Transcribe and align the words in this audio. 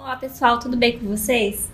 Olá 0.00 0.14
pessoal, 0.14 0.60
tudo 0.60 0.76
bem 0.76 0.96
com 0.96 1.06
vocês? 1.06 1.68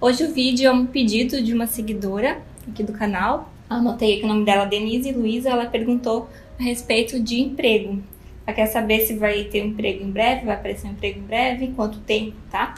Hoje 0.00 0.24
o 0.24 0.34
vídeo 0.34 0.68
é 0.68 0.72
um 0.72 0.84
pedido 0.84 1.40
de 1.40 1.54
uma 1.54 1.68
seguidora 1.68 2.42
aqui 2.68 2.82
do 2.82 2.92
canal. 2.92 3.48
Anotei 3.70 4.16
aqui 4.16 4.24
o 4.24 4.26
nome 4.26 4.44
dela, 4.44 4.64
Denise 4.64 5.12
Luiza. 5.12 5.50
Ela 5.50 5.66
perguntou 5.66 6.28
a 6.58 6.62
respeito 6.64 7.20
de 7.20 7.40
emprego. 7.40 8.02
Ela 8.44 8.56
quer 8.56 8.66
saber 8.66 9.06
se 9.06 9.14
vai 9.14 9.44
ter 9.44 9.62
um 9.62 9.68
emprego 9.68 10.02
em 10.02 10.10
breve, 10.10 10.46
vai 10.46 10.56
aparecer 10.56 10.88
um 10.88 10.90
emprego 10.90 11.20
em 11.20 11.22
breve, 11.22 11.68
quanto 11.68 12.00
tempo, 12.00 12.36
tá? 12.50 12.74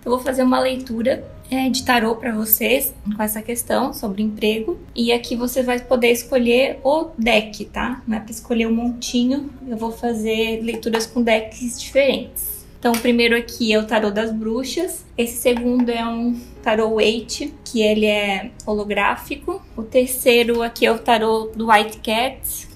Então, 0.00 0.12
eu 0.12 0.16
vou 0.16 0.18
fazer 0.18 0.42
uma 0.42 0.58
leitura 0.58 1.24
é, 1.48 1.70
de 1.70 1.84
tarô 1.84 2.16
para 2.16 2.32
vocês 2.32 2.92
com 3.16 3.22
essa 3.22 3.40
questão 3.40 3.94
sobre 3.94 4.20
emprego. 4.20 4.80
E 4.96 5.12
aqui 5.12 5.36
você 5.36 5.62
vai 5.62 5.78
poder 5.78 6.10
escolher 6.10 6.80
o 6.82 7.10
deck, 7.16 7.66
tá? 7.66 8.02
Não 8.06 8.16
é 8.16 8.20
para 8.20 8.32
escolher 8.32 8.66
um 8.66 8.74
montinho. 8.74 9.48
Eu 9.66 9.76
vou 9.76 9.92
fazer 9.92 10.60
leituras 10.60 11.06
com 11.06 11.22
decks 11.22 11.80
diferentes. 11.80 12.53
Então, 12.84 12.92
o 12.92 13.00
primeiro 13.00 13.34
aqui 13.34 13.72
é 13.72 13.78
o 13.78 13.86
tarô 13.86 14.10
das 14.10 14.30
bruxas. 14.30 15.06
Esse 15.16 15.38
segundo 15.38 15.88
é 15.88 16.06
um 16.06 16.38
tarô 16.62 16.96
Wait, 16.96 17.50
que 17.64 17.80
ele 17.80 18.04
é 18.04 18.50
holográfico. 18.66 19.62
O 19.74 19.82
terceiro 19.82 20.62
aqui 20.62 20.84
é 20.84 20.92
o 20.92 20.98
tarô 20.98 21.50
do 21.56 21.70
White 21.70 21.96
Cat, 22.00 22.68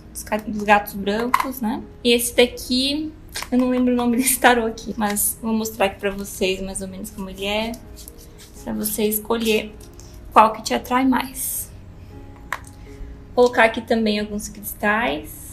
dos 0.47 0.63
gatos 0.63 0.95
brancos, 0.95 1.61
né? 1.61 1.83
E 2.03 2.15
esse 2.15 2.35
daqui, 2.35 3.13
eu 3.53 3.59
não 3.59 3.69
lembro 3.69 3.93
o 3.93 3.97
nome 3.99 4.17
desse 4.17 4.41
tarô 4.41 4.65
aqui, 4.65 4.95
mas 4.97 5.39
vou 5.43 5.53
mostrar 5.53 5.85
aqui 5.85 6.01
pra 6.01 6.11
vocês 6.11 6.63
mais 6.63 6.81
ou 6.81 6.89
menos 6.89 7.11
como 7.11 7.29
ele 7.29 7.45
é, 7.45 7.73
pra 8.65 8.73
você 8.73 9.05
escolher 9.05 9.75
qual 10.33 10.55
que 10.55 10.63
te 10.63 10.73
atrai 10.73 11.07
mais. 11.07 11.71
Vou 13.37 13.45
colocar 13.45 13.65
aqui 13.65 13.83
também 13.83 14.21
alguns 14.21 14.49
cristais. 14.49 15.48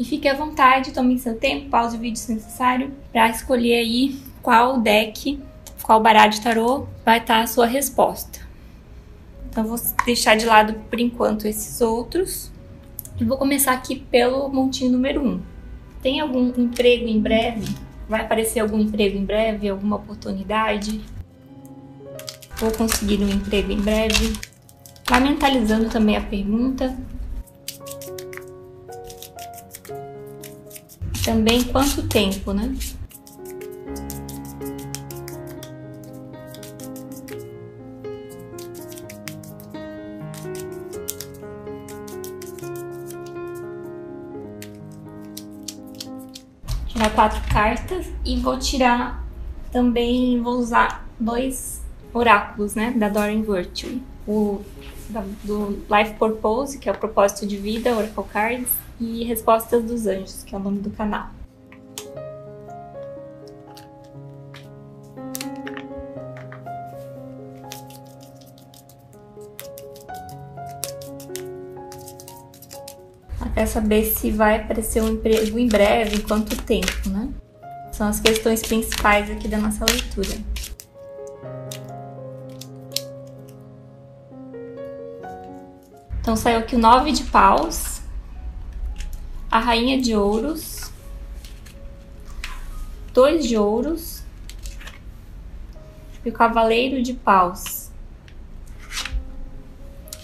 E 0.00 0.04
fique 0.04 0.26
à 0.26 0.32
vontade, 0.32 0.94
tome 0.94 1.18
seu 1.18 1.36
tempo, 1.36 1.68
pause 1.68 1.94
o 1.94 2.00
vídeo 2.00 2.16
se 2.16 2.32
necessário, 2.32 2.90
para 3.12 3.28
escolher 3.28 3.74
aí 3.74 4.18
qual 4.40 4.80
deck, 4.80 5.38
qual 5.82 6.00
baralho 6.00 6.32
de 6.32 6.40
tarô 6.40 6.86
vai 7.04 7.18
estar 7.18 7.42
a 7.42 7.46
sua 7.46 7.66
resposta. 7.66 8.40
Então 9.50 9.62
vou 9.62 9.78
deixar 10.06 10.38
de 10.38 10.46
lado 10.46 10.72
por 10.88 10.98
enquanto 10.98 11.46
esses 11.46 11.82
outros. 11.82 12.50
E 13.20 13.24
vou 13.24 13.36
começar 13.36 13.72
aqui 13.72 13.94
pelo 13.94 14.48
montinho 14.48 14.90
número 14.90 15.20
1. 15.20 15.28
Um. 15.28 15.40
Tem 16.02 16.18
algum 16.18 16.48
emprego 16.48 17.06
em 17.06 17.20
breve? 17.20 17.70
Vai 18.08 18.22
aparecer 18.22 18.60
algum 18.60 18.78
emprego 18.78 19.18
em 19.18 19.24
breve? 19.26 19.68
Alguma 19.68 19.96
oportunidade? 19.96 20.98
Vou 22.56 22.70
conseguir 22.70 23.22
um 23.22 23.28
emprego 23.28 23.70
em 23.70 23.80
breve? 23.82 24.32
Vai 25.06 25.20
mentalizando 25.20 25.90
também 25.90 26.16
a 26.16 26.22
pergunta. 26.22 26.96
Também 31.24 31.62
quanto 31.64 32.08
tempo, 32.08 32.52
né? 32.52 32.74
Tirar 46.88 47.10
quatro 47.14 47.40
cartas 47.52 48.06
e 48.24 48.36
vou 48.40 48.58
tirar 48.58 49.24
também, 49.70 50.42
vou 50.42 50.54
usar 50.54 51.06
dois 51.18 51.80
oráculos, 52.12 52.74
né, 52.74 52.92
da 52.96 53.08
Doreen 53.08 53.42
Virtue. 53.42 54.02
O 54.26 54.60
da, 55.08 55.24
do 55.44 55.82
Life 55.90 56.14
Purpose, 56.18 56.78
que 56.78 56.88
é 56.88 56.92
o 56.92 56.96
propósito 56.96 57.46
de 57.46 57.56
vida, 57.56 57.96
Oracle 57.96 58.24
Cards, 58.32 58.70
e 59.00 59.24
Respostas 59.24 59.82
dos 59.82 60.06
Anjos, 60.06 60.44
que 60.44 60.54
é 60.54 60.58
o 60.58 60.60
nome 60.60 60.80
do 60.80 60.90
canal. 60.90 61.30
Quer 73.54 73.66
saber 73.66 74.04
se 74.04 74.30
vai 74.30 74.56
aparecer 74.56 75.02
um 75.02 75.08
emprego 75.08 75.58
em 75.58 75.68
breve, 75.68 76.16
em 76.16 76.20
quanto 76.20 76.56
tempo, 76.62 77.10
né? 77.10 77.28
São 77.92 78.08
as 78.08 78.18
questões 78.18 78.62
principais 78.62 79.30
aqui 79.30 79.48
da 79.48 79.58
nossa 79.58 79.84
leitura. 79.84 80.30
Então 86.20 86.34
saiu 86.36 86.60
aqui 86.60 86.74
o 86.74 86.78
nove 86.78 87.12
de 87.12 87.24
paus, 87.24 87.99
a 89.50 89.58
rainha 89.58 90.00
de 90.00 90.14
ouros, 90.14 90.92
dois 93.12 93.44
de 93.44 93.56
ouros 93.56 94.22
e 96.24 96.28
o 96.28 96.32
cavaleiro 96.32 97.02
de 97.02 97.14
paus. 97.14 97.90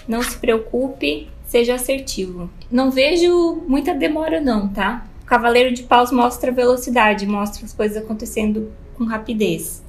Não 0.06 0.22
se 0.22 0.38
preocupe, 0.38 1.28
seja 1.44 1.74
assertivo. 1.74 2.48
Não 2.70 2.92
vejo 2.92 3.64
muita 3.66 3.92
demora 3.92 4.40
não, 4.40 4.68
tá? 4.68 5.04
O 5.24 5.26
cavaleiro 5.26 5.74
de 5.74 5.82
paus 5.82 6.12
mostra 6.12 6.52
velocidade, 6.52 7.26
mostra 7.26 7.64
as 7.64 7.72
coisas 7.72 7.96
acontecendo 7.96 8.72
com 8.94 9.04
rapidez. 9.04 9.82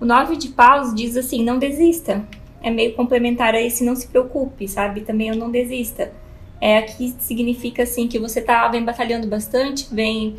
O 0.00 0.04
nove 0.04 0.36
de 0.36 0.48
paus 0.48 0.92
diz 0.92 1.16
assim: 1.16 1.44
não 1.44 1.58
desista. 1.58 2.26
É 2.60 2.68
meio 2.68 2.94
complementar 2.94 3.54
a 3.54 3.62
esse 3.62 3.84
não 3.84 3.94
se 3.94 4.08
preocupe, 4.08 4.66
sabe? 4.66 5.02
Também 5.02 5.28
eu 5.28 5.36
não 5.36 5.52
desista 5.52 6.12
é, 6.60 6.78
aqui 6.78 7.14
significa 7.18 7.82
assim 7.82 8.08
que 8.08 8.18
você 8.18 8.40
tá, 8.40 8.66
vem 8.68 8.84
batalhando 8.84 9.26
bastante, 9.26 9.86
vem 9.92 10.36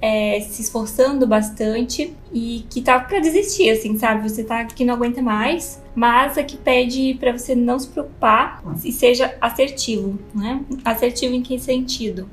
é, 0.00 0.40
se 0.40 0.62
esforçando 0.62 1.26
bastante 1.26 2.14
e 2.32 2.64
que 2.70 2.80
tá 2.80 3.00
para 3.00 3.18
desistir, 3.20 3.70
assim, 3.70 3.98
sabe? 3.98 4.28
Você 4.28 4.44
tá 4.44 4.64
que 4.64 4.84
não 4.84 4.94
aguenta 4.94 5.20
mais, 5.20 5.82
mas 5.94 6.38
aqui 6.38 6.56
pede 6.56 7.16
para 7.18 7.36
você 7.36 7.54
não 7.54 7.78
se 7.78 7.88
preocupar 7.88 8.62
e 8.84 8.92
seja 8.92 9.34
assertivo, 9.40 10.18
né? 10.34 10.60
Assertivo 10.84 11.34
em 11.34 11.42
que 11.42 11.58
sentido? 11.58 12.28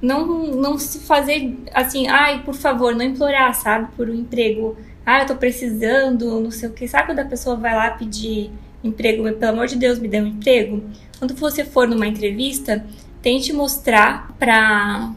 Não, 0.00 0.26
não 0.48 0.78
se 0.78 1.00
fazer 1.00 1.56
assim, 1.72 2.06
ai, 2.08 2.42
por 2.44 2.54
favor, 2.54 2.94
não 2.94 3.04
implorar, 3.04 3.54
sabe? 3.54 3.88
Por 3.96 4.08
um 4.08 4.14
emprego, 4.14 4.76
ah, 5.04 5.20
eu 5.20 5.26
tô 5.26 5.36
precisando, 5.36 6.40
não 6.40 6.50
sei 6.50 6.68
o 6.68 6.72
que. 6.72 6.88
Sabe 6.88 7.06
quando 7.06 7.20
a 7.20 7.24
pessoa 7.24 7.56
vai 7.56 7.74
lá 7.74 7.90
pedir 7.90 8.50
emprego, 8.82 9.22
pelo 9.34 9.52
amor 9.52 9.66
de 9.66 9.76
Deus, 9.76 9.98
me 9.98 10.08
dê 10.08 10.20
um 10.20 10.26
emprego? 10.26 10.82
Quando 11.26 11.40
você 11.40 11.64
for 11.64 11.88
numa 11.88 12.06
entrevista, 12.06 12.86
tente 13.20 13.52
mostrar 13.52 14.32
para 14.38 15.12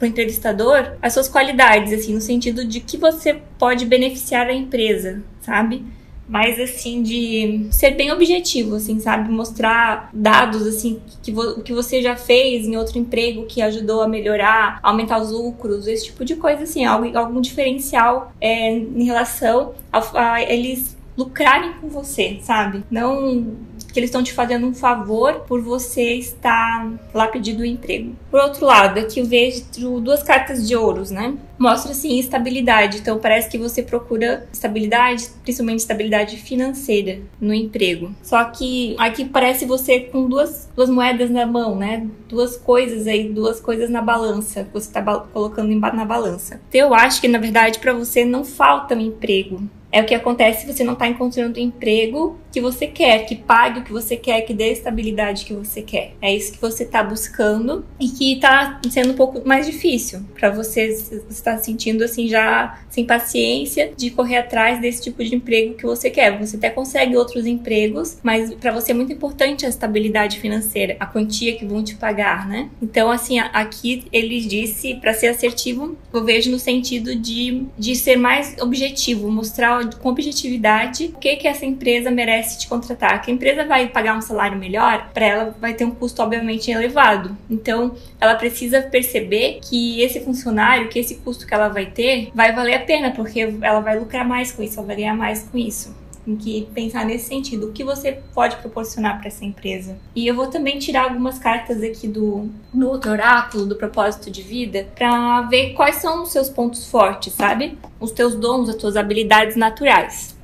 o 0.00 0.04
entrevistador 0.04 0.92
as 1.02 1.12
suas 1.12 1.26
qualidades, 1.26 1.92
assim, 1.92 2.14
no 2.14 2.20
sentido 2.20 2.64
de 2.64 2.78
que 2.78 2.96
você 2.96 3.34
pode 3.58 3.84
beneficiar 3.84 4.46
a 4.46 4.52
empresa, 4.52 5.24
sabe? 5.40 5.84
Mas 6.28 6.60
assim, 6.60 7.02
de 7.02 7.66
ser 7.72 7.96
bem 7.96 8.12
objetivo, 8.12 8.76
assim, 8.76 9.00
sabe? 9.00 9.28
Mostrar 9.28 10.08
dados, 10.12 10.64
assim, 10.68 11.00
que, 11.20 11.32
vo 11.32 11.60
que 11.62 11.72
você 11.72 12.00
já 12.00 12.14
fez 12.14 12.64
em 12.64 12.76
outro 12.76 12.96
emprego 12.96 13.46
que 13.46 13.60
ajudou 13.60 14.02
a 14.02 14.08
melhorar, 14.08 14.78
aumentar 14.84 15.20
os 15.20 15.32
lucros, 15.32 15.88
esse 15.88 16.04
tipo 16.04 16.24
de 16.24 16.36
coisa, 16.36 16.62
assim, 16.62 16.84
algo, 16.84 17.18
algum 17.18 17.40
diferencial 17.40 18.32
é, 18.40 18.70
em 18.72 19.02
relação 19.02 19.74
a, 19.92 20.34
a 20.34 20.42
eles 20.42 20.96
lucrarem 21.18 21.72
com 21.80 21.88
você, 21.88 22.38
sabe? 22.40 22.84
Não 22.88 23.68
que 23.92 23.98
eles 23.98 24.08
estão 24.08 24.22
te 24.22 24.32
fazendo 24.32 24.66
um 24.66 24.74
favor 24.74 25.40
por 25.46 25.60
você 25.60 26.14
estar 26.14 26.90
lá 27.14 27.26
pedindo 27.26 27.60
o 27.60 27.64
emprego. 27.64 28.14
Por 28.30 28.40
outro 28.40 28.66
lado, 28.66 28.98
aqui 29.00 29.20
eu 29.20 29.26
vejo 29.26 29.64
duas 30.00 30.22
cartas 30.22 30.66
de 30.66 30.76
ouros, 30.76 31.10
né? 31.10 31.34
Mostra 31.58 31.92
assim 31.92 32.18
estabilidade. 32.18 32.98
Então 32.98 33.18
parece 33.18 33.50
que 33.50 33.58
você 33.58 33.82
procura 33.82 34.48
estabilidade, 34.52 35.28
principalmente 35.42 35.80
estabilidade 35.80 36.36
financeira 36.36 37.20
no 37.40 37.52
emprego. 37.52 38.14
Só 38.22 38.42
que 38.44 38.96
aqui 38.98 39.24
parece 39.24 39.66
você 39.66 40.00
com 40.00 40.28
duas, 40.28 40.68
duas 40.74 40.88
moedas 40.88 41.30
na 41.30 41.46
mão, 41.46 41.76
né? 41.76 42.06
Duas 42.28 42.56
coisas 42.56 43.06
aí, 43.06 43.28
duas 43.28 43.60
coisas 43.60 43.90
na 43.90 44.00
balança, 44.00 44.64
que 44.64 44.72
você 44.72 44.88
está 44.88 45.02
colocando 45.02 45.70
na 45.74 46.04
balança. 46.04 46.60
Então 46.68 46.80
eu 46.80 46.94
acho 46.94 47.20
que 47.20 47.28
na 47.28 47.38
verdade 47.38 47.78
para 47.78 47.92
você 47.92 48.24
não 48.24 48.44
falta 48.44 48.94
um 48.94 49.00
emprego 49.00 49.62
é 49.92 50.00
o 50.00 50.04
que 50.04 50.14
acontece 50.14 50.62
se 50.62 50.72
você 50.72 50.84
não 50.84 50.92
está 50.92 51.08
encontrando 51.08 51.58
o 51.58 51.62
emprego 51.62 52.38
que 52.52 52.60
você 52.60 52.86
quer, 52.86 53.26
que 53.26 53.36
pague 53.36 53.80
o 53.80 53.84
que 53.84 53.92
você 53.92 54.16
quer, 54.16 54.40
que 54.42 54.52
dê 54.52 54.64
a 54.64 54.72
estabilidade 54.72 55.44
que 55.44 55.52
você 55.52 55.82
quer. 55.82 56.14
É 56.20 56.34
isso 56.34 56.52
que 56.52 56.60
você 56.60 56.82
está 56.82 57.02
buscando 57.02 57.84
e 57.98 58.08
que 58.08 58.34
está 58.34 58.80
sendo 58.90 59.12
um 59.12 59.16
pouco 59.16 59.46
mais 59.46 59.66
difícil 59.66 60.20
para 60.34 60.50
você 60.50 60.88
estar 61.28 61.58
sentindo 61.58 62.02
assim 62.02 62.28
já 62.28 62.80
sem 62.88 63.04
paciência 63.04 63.92
de 63.96 64.10
correr 64.10 64.38
atrás 64.38 64.80
desse 64.80 65.02
tipo 65.02 65.22
de 65.24 65.34
emprego 65.34 65.74
que 65.74 65.86
você 65.86 66.10
quer. 66.10 66.38
Você 66.38 66.56
até 66.56 66.70
consegue 66.70 67.16
outros 67.16 67.46
empregos, 67.46 68.18
mas 68.22 68.52
para 68.54 68.72
você 68.72 68.90
é 68.90 68.94
muito 68.94 69.12
importante 69.12 69.64
a 69.64 69.68
estabilidade 69.68 70.38
financeira, 70.38 70.96
a 70.98 71.06
quantia 71.06 71.56
que 71.56 71.64
vão 71.64 71.82
te 71.82 71.94
pagar, 71.94 72.48
né? 72.48 72.68
Então 72.82 73.10
assim, 73.10 73.38
aqui 73.38 74.04
ele 74.12 74.40
disse 74.40 74.94
para 74.96 75.14
ser 75.14 75.28
assertivo, 75.28 75.96
eu 76.12 76.24
vejo 76.24 76.50
no 76.50 76.58
sentido 76.58 77.14
de, 77.14 77.64
de 77.78 77.94
ser 77.94 78.16
mais 78.16 78.56
objetivo, 78.60 79.30
mostrar 79.30 79.79
avaliar 79.80 79.98
com 79.98 80.08
objetividade 80.08 81.06
o 81.14 81.18
que 81.18 81.36
que 81.36 81.48
essa 81.48 81.64
empresa 81.64 82.10
merece 82.10 82.58
te 82.58 82.68
contratar. 82.68 83.22
Que 83.22 83.30
a 83.30 83.34
empresa 83.34 83.64
vai 83.64 83.88
pagar 83.88 84.16
um 84.16 84.20
salário 84.20 84.58
melhor, 84.58 85.10
para 85.12 85.26
ela 85.26 85.56
vai 85.60 85.74
ter 85.74 85.84
um 85.84 85.90
custo 85.90 86.22
obviamente 86.22 86.70
elevado. 86.70 87.36
Então, 87.48 87.94
ela 88.20 88.34
precisa 88.34 88.82
perceber 88.82 89.60
que 89.62 90.02
esse 90.02 90.20
funcionário, 90.20 90.88
que 90.88 90.98
esse 90.98 91.16
custo 91.16 91.46
que 91.46 91.54
ela 91.54 91.68
vai 91.68 91.86
ter, 91.86 92.30
vai 92.34 92.52
valer 92.52 92.74
a 92.74 92.80
pena, 92.80 93.10
porque 93.10 93.54
ela 93.60 93.80
vai 93.80 93.98
lucrar 93.98 94.26
mais 94.26 94.52
com 94.52 94.62
isso, 94.62 94.78
ela 94.78 94.86
vai 94.86 94.96
ganhar 94.96 95.16
mais 95.16 95.42
com 95.42 95.58
isso 95.58 95.99
tem 96.30 96.36
que 96.36 96.68
pensar 96.72 97.04
nesse 97.04 97.28
sentido. 97.28 97.68
O 97.68 97.72
que 97.72 97.82
você 97.82 98.20
pode 98.34 98.56
proporcionar 98.56 99.18
para 99.18 99.28
essa 99.28 99.44
empresa? 99.44 99.96
E 100.14 100.26
eu 100.26 100.34
vou 100.34 100.48
também 100.48 100.78
tirar 100.78 101.04
algumas 101.04 101.38
cartas 101.38 101.82
aqui 101.82 102.06
do, 102.06 102.48
do 102.72 102.88
outro 102.88 103.10
oráculo, 103.10 103.66
do 103.66 103.76
propósito 103.76 104.30
de 104.30 104.42
vida, 104.42 104.88
para 104.94 105.42
ver 105.42 105.72
quais 105.74 105.96
são 105.96 106.22
os 106.22 106.30
seus 106.30 106.48
pontos 106.48 106.88
fortes, 106.90 107.32
sabe? 107.32 107.78
Os 107.98 108.12
teus 108.12 108.34
dons, 108.34 108.68
as 108.68 108.76
tuas 108.76 108.96
habilidades 108.96 109.56
naturais, 109.56 110.36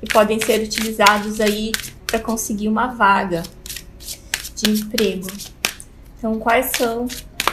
que 0.00 0.12
podem 0.12 0.40
ser 0.40 0.60
utilizados 0.60 1.40
aí 1.40 1.72
para 2.06 2.20
conseguir 2.20 2.68
uma 2.68 2.88
vaga 2.88 3.42
de 4.56 4.70
emprego. 4.70 5.26
Então, 6.18 6.38
quais 6.38 6.72
são 6.76 7.06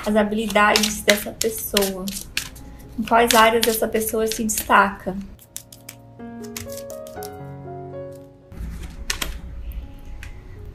as 0.05 0.15
habilidades 0.15 1.01
dessa 1.01 1.31
pessoa? 1.31 2.05
Em 2.99 3.03
quais 3.03 3.33
áreas 3.33 3.65
essa 3.67 3.87
pessoa 3.87 4.27
se 4.27 4.43
destaca? 4.43 5.15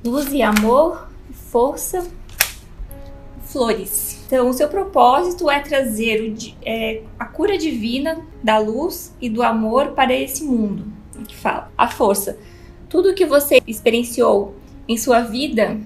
Luz 0.04 0.30
e 0.34 0.42
amor, 0.42 1.08
força, 1.32 2.06
flores. 3.40 4.22
Então, 4.26 4.50
o 4.50 4.52
seu 4.52 4.68
propósito 4.68 5.50
é 5.50 5.60
trazer 5.60 6.20
o, 6.20 6.36
é, 6.62 7.00
a 7.18 7.24
cura 7.24 7.56
divina 7.56 8.20
da 8.42 8.58
luz 8.58 9.14
e 9.18 9.30
do 9.30 9.42
amor 9.42 9.92
para 9.92 10.12
esse 10.12 10.44
mundo. 10.44 10.84
Que 11.26 11.34
fala 11.34 11.72
a 11.78 11.88
força. 11.88 12.38
Tudo 12.88 13.14
que 13.14 13.24
você 13.24 13.62
experienciou 13.66 14.54
em 14.86 14.98
sua 14.98 15.20
vida 15.20 15.80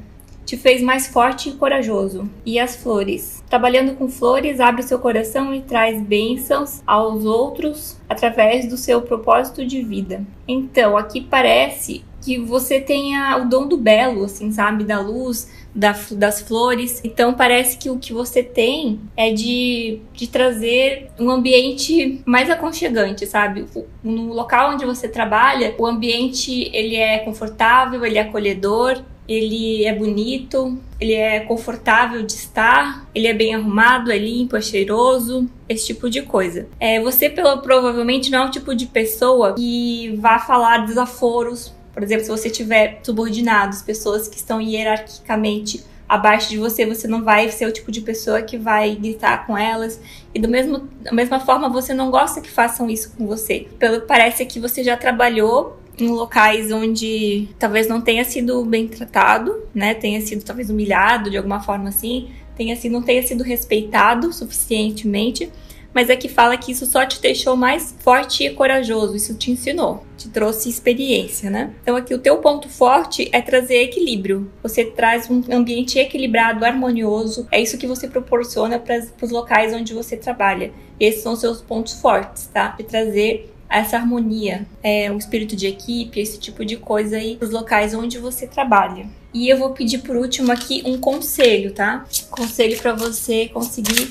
te 0.45 0.57
fez 0.57 0.83
mais 0.83 1.07
forte 1.07 1.51
e 1.51 1.53
corajoso. 1.53 2.29
E 2.45 2.59
as 2.59 2.75
flores. 2.75 3.45
Trabalhando 3.49 3.95
com 3.95 4.09
flores, 4.09 4.59
abre 4.59 4.83
o 4.83 4.85
seu 4.85 4.99
coração 4.99 5.55
e 5.55 5.61
traz 5.61 6.03
bênçãos 6.03 6.83
aos 6.85 7.25
outros 7.25 7.97
através 8.09 8.67
do 8.67 8.77
seu 8.77 9.01
propósito 9.03 9.65
de 9.65 9.81
vida. 9.83 10.25
Então, 10.49 10.97
aqui 10.97 11.21
parece 11.21 12.03
que 12.21 12.39
você 12.39 12.81
tenha 12.81 13.37
o 13.39 13.49
dom 13.49 13.67
do 13.67 13.77
belo, 13.77 14.25
assim, 14.25 14.51
sabe? 14.51 14.85
Da 14.85 15.01
luz, 15.01 15.51
da, 15.75 15.95
das 16.13 16.41
flores. 16.41 17.01
Então 17.05 17.35
parece 17.35 17.79
que 17.79 17.89
o 17.91 17.99
que 17.99 18.13
você 18.13 18.43
tem 18.43 19.01
é 19.17 19.33
de, 19.33 20.01
de 20.13 20.27
trazer 20.27 21.11
um 21.19 21.31
ambiente 21.31 22.21
mais 22.25 22.51
aconchegante, 22.51 23.27
sabe? 23.27 23.67
No 24.03 24.33
local 24.33 24.73
onde 24.73 24.85
você 24.85 25.09
trabalha, 25.09 25.75
o 25.79 25.87
ambiente 25.87 26.71
ele 26.75 26.97
é 26.97 27.19
confortável, 27.19 28.05
ele 28.05 28.19
é 28.19 28.23
acolhedor, 28.23 29.03
ele 29.29 29.85
é 29.85 29.95
bonito, 29.95 30.79
ele 30.99 31.13
é 31.13 31.41
confortável 31.41 32.23
de 32.23 32.33
estar, 32.33 33.07
ele 33.15 33.27
é 33.27 33.35
bem 33.35 33.55
arrumado, 33.55 34.11
é 34.11 34.17
limpo, 34.17 34.57
é 34.57 34.61
cheiroso, 34.63 35.47
esse 35.69 35.87
tipo 35.89 36.09
de 36.09 36.23
coisa. 36.23 36.67
É, 36.81 36.99
você 36.99 37.29
pelo, 37.29 37.59
provavelmente 37.59 38.31
não 38.31 38.45
é 38.45 38.47
o 38.47 38.51
tipo 38.51 38.75
de 38.75 38.87
pessoa 38.87 39.55
que 39.55 40.17
vá 40.17 40.39
falar 40.39 40.87
desaforos 40.87 41.77
por 41.99 42.05
exemplo, 42.05 42.25
se 42.25 42.31
você 42.31 42.49
tiver 42.49 43.01
subordinados, 43.03 43.83
pessoas 43.83 44.29
que 44.29 44.37
estão 44.37 44.61
hierarquicamente 44.61 45.83
abaixo 46.09 46.49
de 46.49 46.57
você, 46.57 46.87
você 46.87 47.09
não 47.09 47.25
vai 47.25 47.51
ser 47.51 47.67
o 47.67 47.73
tipo 47.73 47.91
de 47.91 48.01
pessoa 48.01 48.41
que 48.41 48.57
vai 48.57 48.95
gritar 48.95 49.45
com 49.45 49.59
elas. 49.59 50.01
E 50.33 50.39
do 50.39 50.47
mesmo, 50.47 50.89
da 51.03 51.11
mesma 51.11 51.41
forma, 51.41 51.69
você 51.69 51.93
não 51.93 52.09
gosta 52.09 52.41
que 52.41 52.49
façam 52.49 52.89
isso 52.89 53.11
com 53.17 53.27
você. 53.27 53.67
Pelo 53.81 54.03
parece 54.03 54.47
que 54.47 54.61
você 54.61 54.85
já 54.85 54.97
trabalhou 54.97 55.77
em 55.99 56.07
locais 56.07 56.71
onde 56.71 57.49
talvez 57.59 57.89
não 57.89 58.01
tenha 58.01 58.25
sido 58.25 58.65
bem 58.65 58.87
tratado, 58.87 59.61
né? 59.75 59.93
Tenha 59.93 60.21
sido 60.21 60.45
talvez 60.45 60.71
humilhado 60.71 61.29
de 61.29 61.37
alguma 61.37 61.61
forma 61.61 61.89
assim, 61.89 62.29
tenha 62.57 62.77
sido, 62.77 62.93
não 62.93 63.03
tenha 63.03 63.27
sido 63.27 63.43
respeitado 63.43 64.33
suficientemente 64.33 65.51
mas 65.93 66.11
aqui 66.11 66.29
fala 66.29 66.57
que 66.57 66.73
isso 66.73 66.87
só 66.87 67.05
te 67.05 67.21
deixou 67.21 67.57
mais 67.57 67.95
forte 68.01 68.45
e 68.45 68.51
corajoso, 68.51 69.17
isso 69.17 69.35
te 69.35 69.51
ensinou, 69.51 70.05
te 70.17 70.29
trouxe 70.29 70.69
experiência, 70.69 71.51
né? 71.51 71.75
Então 71.83 71.97
aqui 71.97 72.15
o 72.15 72.19
teu 72.19 72.39
ponto 72.39 72.69
forte 72.69 73.29
é 73.33 73.41
trazer 73.41 73.83
equilíbrio. 73.83 74.51
Você 74.63 74.85
traz 74.85 75.29
um 75.31 75.43
ambiente 75.51 75.99
equilibrado, 75.99 76.65
harmonioso, 76.65 77.47
é 77.51 77.61
isso 77.61 77.79
que 77.79 77.87
você 77.87 78.07
proporciona 78.07 78.79
para 78.79 79.03
os 79.23 79.31
locais 79.31 79.73
onde 79.75 79.95
você 79.95 80.17
trabalha. 80.17 80.73
Esses 81.01 81.23
são 81.23 81.35
seus 81.35 81.61
pontos 81.61 82.01
fortes, 82.01 82.47
tá? 82.47 82.69
De 82.77 82.85
trazer 82.85 83.53
essa 83.69 83.97
harmonia, 83.97 84.67
é, 84.83 85.11
um 85.13 85.19
espírito 85.19 85.55
de 85.55 85.67
equipe, 85.67 86.19
esse 86.19 86.39
tipo 86.39 86.65
de 86.65 86.77
coisa 86.77 87.17
aí 87.17 87.39
os 87.41 87.51
locais 87.51 87.95
onde 87.95 88.19
você 88.19 88.47
trabalha. 88.47 89.07
E 89.33 89.49
eu 89.49 89.59
vou 89.59 89.71
pedir 89.71 89.99
por 89.99 90.17
último 90.17 90.51
aqui 90.51 90.83
um 90.87 90.99
conselho, 90.99 91.73
tá? 91.73 92.07
Conselho 92.31 92.79
para 92.79 92.95
você 92.95 93.49
conseguir 93.49 94.11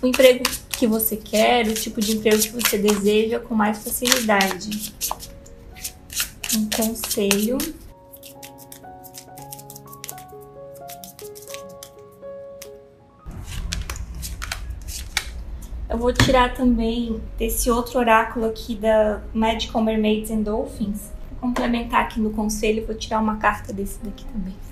o 0.00 0.06
emprego 0.06 0.42
que 0.76 0.86
você 0.86 1.16
quer, 1.16 1.66
o 1.66 1.74
tipo 1.74 2.00
de 2.00 2.16
emprego 2.16 2.40
que 2.40 2.50
você 2.50 2.76
deseja 2.78 3.38
com 3.38 3.54
mais 3.54 3.78
facilidade. 3.82 4.94
Um 6.56 6.68
conselho. 6.70 7.58
Eu 15.88 15.98
vou 15.98 16.12
tirar 16.12 16.54
também 16.54 17.20
desse 17.38 17.70
outro 17.70 17.98
oráculo 18.00 18.46
aqui 18.46 18.74
da 18.74 19.22
Magical 19.32 19.82
Mermaids 19.82 20.30
and 20.30 20.42
Dolphins. 20.42 21.12
Complementar 21.40 22.02
aqui 22.02 22.18
no 22.20 22.30
conselho, 22.30 22.84
vou 22.84 22.96
tirar 22.96 23.20
uma 23.20 23.36
carta 23.36 23.72
desse 23.72 23.98
daqui 24.02 24.24
também. 24.24 24.63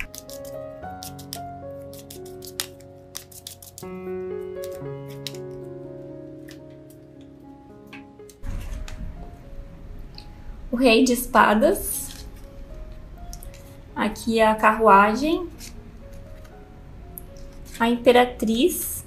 O 10.73 10.77
rei 10.77 11.05
de 11.05 11.13
espadas. 11.13 12.27
Aqui 13.95 14.41
a 14.41 14.55
carruagem. 14.55 15.47
A 17.79 17.91
imperatriz. 17.91 19.05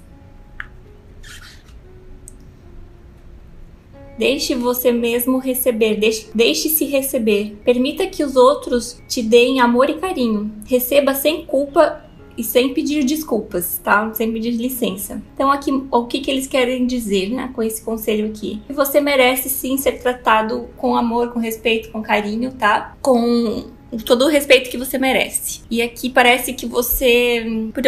Deixe 4.16 4.54
você 4.54 4.92
mesmo 4.92 5.36
receber, 5.36 5.96
deixe-se 5.96 6.30
deixe 6.34 6.84
receber. 6.86 7.60
Permita 7.64 8.06
que 8.06 8.24
os 8.24 8.34
outros 8.34 8.98
te 9.06 9.22
deem 9.22 9.60
amor 9.60 9.90
e 9.90 9.98
carinho. 9.98 10.54
Receba 10.66 11.14
sem 11.14 11.44
culpa 11.44 12.05
e 12.36 12.44
sem 12.44 12.74
pedir 12.74 13.04
desculpas, 13.04 13.80
tá? 13.82 14.12
Sem 14.14 14.32
pedir 14.32 14.50
licença. 14.50 15.22
Então 15.34 15.50
aqui 15.50 15.70
o 15.90 16.04
que, 16.04 16.20
que 16.20 16.30
eles 16.30 16.46
querem 16.46 16.86
dizer, 16.86 17.30
né, 17.30 17.50
com 17.54 17.62
esse 17.62 17.82
conselho 17.82 18.28
aqui? 18.28 18.60
Você 18.68 19.00
merece 19.00 19.48
sim 19.48 19.76
ser 19.76 19.92
tratado 20.00 20.68
com 20.76 20.96
amor, 20.96 21.32
com 21.32 21.38
respeito, 21.38 21.90
com 21.90 22.02
carinho, 22.02 22.52
tá? 22.52 22.96
Com 23.00 23.64
todo 24.04 24.24
o 24.24 24.28
respeito 24.28 24.70
que 24.70 24.76
você 24.76 24.98
merece. 24.98 25.62
E 25.70 25.80
aqui 25.80 26.10
parece 26.10 26.52
que 26.52 26.66
você, 26.66 27.44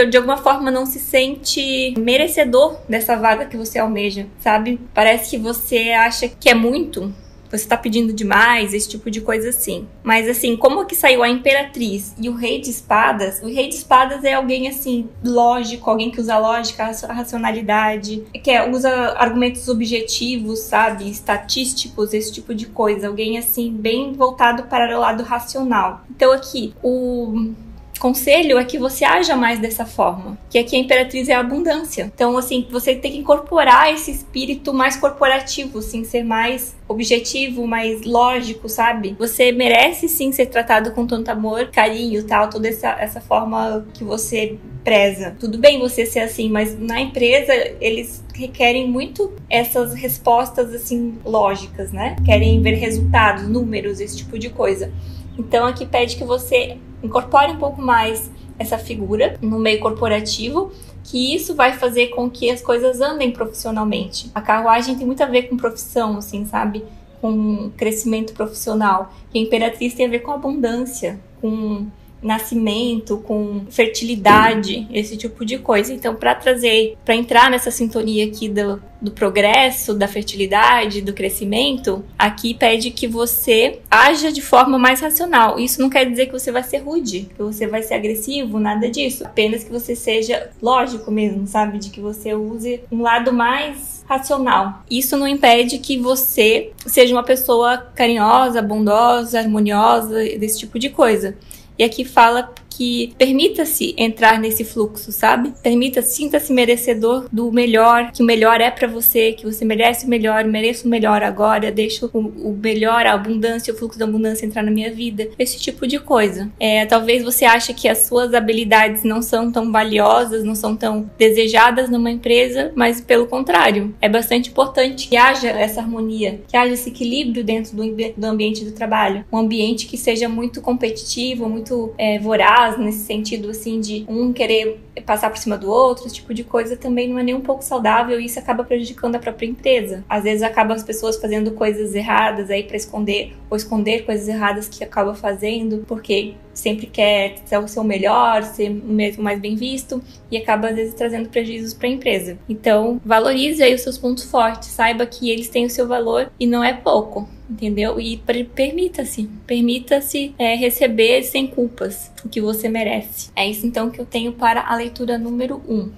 de 0.09 0.17
alguma 0.17 0.37
forma, 0.37 0.71
não 0.71 0.87
se 0.87 0.99
sente 0.99 1.95
merecedor 1.99 2.78
dessa 2.88 3.17
vaga 3.17 3.47
que 3.47 3.57
você 3.57 3.78
almeja, 3.78 4.26
sabe? 4.38 4.81
Parece 4.95 5.31
que 5.31 5.38
você 5.38 5.90
acha 5.90 6.28
que 6.28 6.49
é 6.49 6.55
muito, 6.55 7.12
você 7.50 7.67
tá 7.67 7.76
pedindo 7.76 8.12
demais, 8.12 8.75
esse 8.75 8.88
tipo 8.88 9.11
de 9.11 9.21
coisa 9.21 9.49
assim. 9.49 9.87
Mas 10.02 10.28
assim, 10.28 10.57
como 10.57 10.85
que 10.87 10.95
saiu 10.95 11.23
a 11.23 11.28
Imperatriz 11.28 12.14
e 12.21 12.28
o 12.28 12.35
Rei 12.35 12.61
de 12.61 12.71
Espadas? 12.71 13.40
O 13.43 13.47
Rei 13.47 13.69
de 13.69 13.75
Espadas 13.75 14.25
é 14.25 14.35
alguém 14.35 14.69
assim, 14.69 15.09
lógico, 15.25 15.90
alguém 15.90 16.11
que 16.11 16.21
usa 16.21 16.38
lógica, 16.38 16.90
racionalidade, 17.09 18.25
que 18.43 18.50
é, 18.50 18.69
usa 18.69 18.90
argumentos 19.19 19.69
objetivos, 19.69 20.61
sabe? 20.61 21.11
Estatísticos, 21.11 22.12
esse 22.12 22.33
tipo 22.33 22.55
de 22.55 22.67
coisa. 22.67 23.09
Alguém 23.09 23.38
assim, 23.38 23.73
bem 23.73 24.12
voltado 24.12 24.64
para 24.64 24.97
o 24.97 25.00
lado 25.00 25.23
racional. 25.23 26.02
Então 26.11 26.33
aqui, 26.33 26.75
o 26.83 27.52
conselho 27.99 28.59
é 28.59 28.64
que 28.64 28.78
você 28.78 29.05
haja 29.05 29.37
mais 29.37 29.59
dessa 29.59 29.85
forma, 29.85 30.38
que 30.49 30.59
aqui 30.59 30.76
a 30.76 30.78
imperatriz 30.78 31.28
é 31.28 31.35
a 31.35 31.40
abundância. 31.40 32.11
Então, 32.14 32.37
assim, 32.37 32.67
você 32.71 32.95
tem 32.95 33.12
que 33.12 33.19
incorporar 33.19 33.93
esse 33.93 34.11
espírito 34.11 34.73
mais 34.73 34.97
corporativo, 34.97 35.78
assim, 35.78 36.05
ser 36.05 36.23
mais 36.23 36.76
objetivo, 36.87 37.67
mais 37.67 38.05
lógico, 38.05 38.69
sabe? 38.69 39.14
Você 39.19 39.52
merece 39.52 40.09
sim 40.09 40.33
ser 40.33 40.47
tratado 40.47 40.93
com 40.93 41.07
tanto 41.07 41.28
amor, 41.31 41.69
carinho, 41.69 42.25
tal, 42.25 42.49
toda 42.49 42.69
essa, 42.69 42.90
essa 42.99 43.21
forma 43.21 43.87
que 43.93 44.05
você 44.05 44.59
preza. 44.83 45.37
Tudo 45.38 45.59
bem 45.59 45.78
você 45.78 46.07
ser 46.07 46.21
assim, 46.21 46.49
mas 46.49 46.78
na 46.78 47.00
empresa 47.00 47.52
eles 47.81 48.25
requerem 48.35 48.88
muito 48.88 49.33
essas 49.50 49.93
respostas 49.93 50.73
assim 50.73 51.19
lógicas, 51.25 51.93
né? 51.93 52.17
Querem 52.25 52.62
ver 52.62 52.75
resultados, 52.76 53.47
números, 53.47 54.00
esse 54.00 54.17
tipo 54.17 54.38
de 54.38 54.49
coisa. 54.49 54.90
Então 55.38 55.67
aqui 55.67 55.85
pede 55.85 56.17
que 56.17 56.25
você 56.25 56.78
incorpore 57.02 57.52
um 57.52 57.59
pouco 57.59 57.81
mais 57.81 58.31
essa 58.59 58.76
figura 58.76 59.38
no 59.40 59.59
meio 59.59 59.81
corporativo, 59.81 60.73
que 61.05 61.35
isso 61.35 61.55
vai 61.55 61.73
fazer 61.73 62.09
com 62.09 62.28
que 62.28 62.50
as 62.50 62.61
coisas 62.61 63.00
andem 63.00 63.31
profissionalmente. 63.31 64.31
A 64.35 64.40
carruagem 64.40 64.97
tem 64.97 65.07
muito 65.07 65.23
a 65.23 65.26
ver 65.26 65.45
com 65.45 65.57
profissão, 65.57 66.19
assim, 66.19 66.45
sabe? 66.45 66.85
com 67.21 67.71
crescimento 67.76 68.33
profissional. 68.33 69.12
E 69.33 69.38
a 69.38 69.43
Imperatriz 69.43 69.95
tem 69.95 70.07
a 70.07 70.11
ver 70.11 70.21
com 70.21 70.33
abundância, 70.33 71.19
com 71.40 71.87
nascimento, 72.23 73.19
com 73.19 73.63
fertilidade, 73.71 74.87
esse 74.93 75.17
tipo 75.17 75.45
de 75.45 75.59
coisa. 75.59 75.93
Então, 75.93 76.15
para 76.15 76.35
trazer, 76.35 76.97
para 77.05 77.15
entrar 77.15 77.51
nessa 77.51 77.71
sintonia 77.71 78.25
aqui 78.25 78.49
do, 78.49 78.83
do 79.01 79.11
progresso, 79.11 79.95
da 79.95 80.09
fertilidade, 80.09 81.01
do 81.01 81.13
crescimento, 81.13 82.05
aqui 82.19 82.55
pede 82.55 82.91
que 82.91 83.07
você 83.07 83.81
haja 83.91 84.33
de 84.33 84.43
forma 84.43 84.79
mais 84.79 85.01
racional. 85.01 85.59
Isso 85.59 85.81
não 85.81 85.89
quer 85.89 86.09
dizer 86.09 86.27
que 86.27 86.33
você 86.33 86.51
vai 86.51 86.63
ser 86.63 86.79
rude, 86.79 87.29
que 87.37 87.43
você 87.43 87.67
vai 87.67 87.83
ser 87.83 87.95
agressivo, 87.95 88.59
nada 88.59 88.91
disso. 88.91 89.25
Apenas 89.25 89.65
que 89.65 89.71
você 89.71 89.95
seja 89.95 90.51
lógico 90.61 91.11
mesmo, 91.11 91.47
sabe? 91.47 91.79
De 91.79 91.91
que 91.91 92.01
você 92.01 92.35
use 92.35 92.81
um 92.91 93.03
lado 93.03 93.33
mais 93.33 93.99
racional. 94.09 94.83
Isso 94.91 95.17
não 95.17 95.29
impede 95.29 95.79
que 95.79 95.99
você 95.99 96.73
seja 96.87 97.15
uma 97.15 97.23
pessoa 97.23 97.77
carinhosa, 97.95 98.63
bondosa, 98.63 99.39
harmoniosa, 99.39 100.15
desse 100.39 100.59
tipo 100.59 100.79
de 100.79 100.89
coisa. 100.89 101.37
E 101.79 101.85
aqui 101.85 102.05
fala 102.05 102.53
que 102.79 103.13
permita-se 103.19 103.93
entrar 103.99 104.39
nesse 104.39 104.63
fluxo, 104.63 105.11
sabe? 105.11 105.53
Permita, 105.61 106.01
sinta-se 106.01 106.53
merecedor 106.53 107.27
do 107.33 107.51
melhor, 107.51 108.13
que 108.13 108.23
o 108.23 108.25
melhor 108.25 108.61
é 108.61 108.71
para 108.71 108.87
você, 108.87 109.33
que 109.33 109.45
você 109.45 109.65
merece 109.65 110.07
o 110.07 110.09
melhor, 110.09 110.45
mereço 110.45 110.87
o 110.87 110.89
melhor 110.89 111.25
agora, 111.25 111.73
deixo 111.73 112.09
o, 112.13 112.19
o, 112.19 112.57
melhor, 112.63 113.05
a 113.05 113.15
abundância, 113.15 113.75
o 113.75 113.77
fluxo 113.77 113.99
da 113.99 114.05
abundância 114.05 114.47
entrar 114.47 114.63
na 114.63 114.71
minha 114.71 114.93
vida. 114.93 115.29
Esse 115.37 115.59
tipo 115.59 115.89
de 115.89 115.99
coisa. 115.99 116.49
É, 116.61 116.87
talvez 116.87 117.25
você 117.25 117.45
ache 117.45 117.75
que 117.75 117.89
as 117.89 118.07
suas 118.07 118.33
habilidades 118.33 119.03
não 119.03 119.21
são 119.23 119.51
tão 119.51 119.73
valiosas, 119.73 120.45
não 120.45 120.55
são 120.55 120.77
tão 120.77 121.11
desejadas 121.19 121.91
numa 121.91 122.13
empresa, 122.13 122.71
mas 122.77 123.01
pelo 123.01 123.27
contrário, 123.27 123.93
é 124.01 124.09
bastante 124.09 124.51
importante 124.51 125.09
que 125.09 125.17
haja 125.17 125.49
essa 125.49 125.81
harmonia, 125.81 126.43
que 126.47 126.57
haja 126.57 126.75
esse 126.75 126.91
equilíbrio 126.91 127.43
dentro 127.43 127.77
do, 127.77 127.83
do 128.17 128.25
ambiente 128.25 128.65
do 128.65 128.71
trabalho. 128.71 129.25
Um 129.33 129.39
ambiente 129.39 129.87
que 129.87 129.97
seja 129.97 130.29
muito 130.29 130.61
competitivo, 130.61 131.49
muito 131.49 131.93
é, 131.99 132.21
voraz, 132.21 132.68
nesse 132.77 133.07
sentido 133.07 133.51
assim 133.51 133.81
de 133.81 134.05
um 134.09 134.33
querer 134.33 134.81
passar 135.07 135.31
por 135.31 135.39
cima 135.39 135.57
do 135.57 135.71
outro, 135.71 136.07
esse 136.07 136.17
tipo 136.17 136.35
de 136.35 136.45
coisa 136.45 136.77
também 136.77 137.09
não 137.09 137.19
é 137.19 137.23
nem 137.23 137.35
um 137.35 137.41
pouco 137.41 137.65
saudável 137.65 138.21
e 138.21 138.27
isso 138.27 138.39
acaba 138.39 138.65
prejudicando 138.65 139.15
a 139.15 139.19
própria 139.19 139.47
empresa. 139.47 140.05
Às 140.09 140.25
vezes 140.25 140.43
acabam 140.43 140.77
as 140.77 140.83
pessoas 140.83 141.17
fazendo 141.17 141.53
coisas 141.53 141.95
erradas 141.95 142.51
aí 142.51 142.65
para 142.65 142.77
esconder 142.77 143.35
ou 143.49 143.57
esconder 143.57 144.05
coisas 144.05 144.29
erradas 144.29 144.69
que 144.69 144.85
acaba 144.85 145.15
fazendo, 145.15 145.85
porque 145.87 146.35
sempre 146.59 146.87
quer 146.87 147.38
ser 147.45 147.59
o 147.59 147.69
seu 147.69 147.85
melhor, 147.85 148.43
ser 148.43 148.69
mesmo 148.69 149.23
mais 149.23 149.41
bem 149.41 149.55
visto 149.55 150.03
e 150.31 150.37
acaba 150.37 150.69
às 150.69 150.77
vezes 150.77 150.95
trazendo 150.95 151.29
prejuízos 151.29 151.73
para 151.73 151.88
a 151.88 151.93
empresa. 151.93 152.38
Então, 152.49 153.00
valorize 153.05 153.62
aí 153.62 153.75
os 153.75 153.81
seus 153.81 153.97
pontos 153.97 154.25
fortes, 154.25 154.69
saiba 154.69 155.07
que 155.07 155.31
eles 155.31 155.49
têm 155.49 155.67
o 155.67 155.71
seu 155.71 155.87
valor 155.87 156.31
e 156.38 156.47
não 156.47 156.62
é 156.62 156.73
pouco 156.73 157.29
entendeu? 157.49 157.99
E 157.99 158.19
permita-se, 158.55 159.29
permita-se 159.47 160.35
é, 160.38 160.55
receber 160.55 161.23
sem 161.23 161.47
culpas 161.47 162.11
o 162.23 162.29
que 162.29 162.41
você 162.41 162.69
merece. 162.69 163.31
É 163.35 163.49
isso 163.49 163.67
então 163.67 163.91
que 163.91 163.99
eu 163.99 164.05
tenho 164.05 164.33
para 164.33 164.71
a 164.71 164.77
leitura 164.77 165.17
número 165.17 165.62
1. 165.67 165.75
Um, 165.75 165.91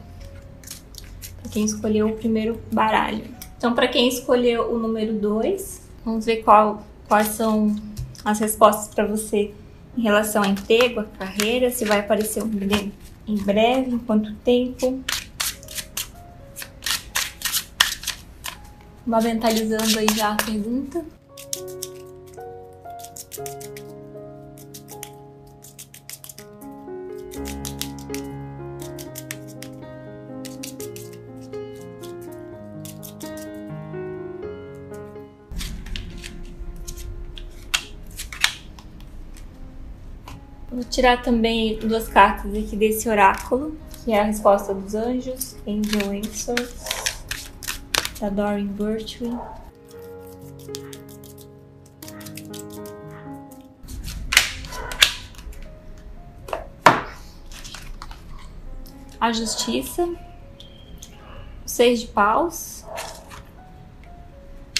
para 1.43 1.51
quem 1.51 1.65
escolheu 1.65 2.09
o 2.09 2.13
primeiro 2.13 2.61
baralho. 2.71 3.25
Então, 3.59 3.75
para 3.75 3.89
quem 3.89 4.09
escolheu 4.09 4.73
o 4.73 4.79
número 4.79 5.13
2, 5.15 5.83
vamos 6.05 6.25
ver 6.25 6.37
qual, 6.45 6.85
quais 7.09 7.29
são 7.29 7.75
as 8.25 8.39
respostas 8.39 8.95
para 8.95 9.07
você 9.07 9.51
em 9.97 10.03
relação 10.03 10.43
ao 10.43 10.51
emprego, 10.51 11.01
a 11.01 11.05
carreira, 11.05 11.71
se 11.71 11.85
vai 11.85 12.01
aparecer 12.01 12.43
um 12.43 12.51
em 13.27 13.37
breve, 13.37 13.91
em 13.91 13.99
quanto 13.99 14.35
tempo. 14.37 15.03
Vá 19.07 19.21
mentalizando 19.21 19.99
aí 19.99 20.07
já 20.17 20.33
a 20.33 20.37
pergunta. 20.37 21.05
Tirar 40.91 41.23
também 41.23 41.79
duas 41.79 42.09
cartas 42.09 42.53
aqui 42.53 42.77
desse 42.77 43.09
oráculo, 43.09 43.79
que 44.05 44.13
é 44.13 44.21
a 44.21 44.25
resposta 44.25 44.75
dos 44.75 44.95
anjos, 44.95 45.57
Angel 45.67 46.11
Answers, 46.11 46.75
da 48.21 48.29
Doreen 48.29 48.67
Birchwin. 48.67 49.39
A 59.21 59.33
Justiça, 59.33 60.07
o 61.65 61.69
Seis 61.69 62.01
de 62.01 62.09
Paus, 62.09 62.85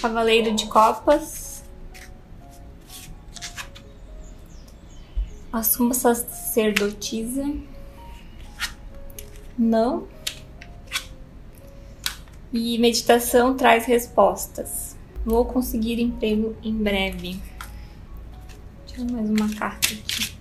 Cavaleiro 0.01 0.55
de 0.57 0.67
Copas, 0.67 1.40
A 5.53 5.65
suma 5.65 5.95
sacerdotisa. 5.95 7.45
Não. 9.59 10.07
E 12.53 12.79
meditação 12.79 13.57
traz 13.57 13.85
respostas. 13.85 14.97
Vou 15.25 15.45
conseguir 15.45 16.01
emprego 16.01 16.57
em 16.63 16.75
breve. 16.75 17.41
Deixa 18.87 19.03
eu 19.03 19.11
mais 19.11 19.29
uma 19.29 19.53
carta 19.55 19.89
aqui. 19.89 20.37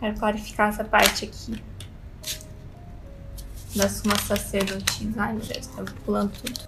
Quero 0.00 0.18
clarificar 0.18 0.70
essa 0.70 0.84
parte 0.84 1.26
aqui. 1.26 1.62
Da 3.76 3.90
suma 3.90 4.18
sacerdotisa. 4.18 5.22
Ai, 5.22 5.34
meu 5.34 5.44
Deus, 5.44 5.66
tá 5.66 5.84
pulando 6.04 6.32
tudo. 6.32 6.67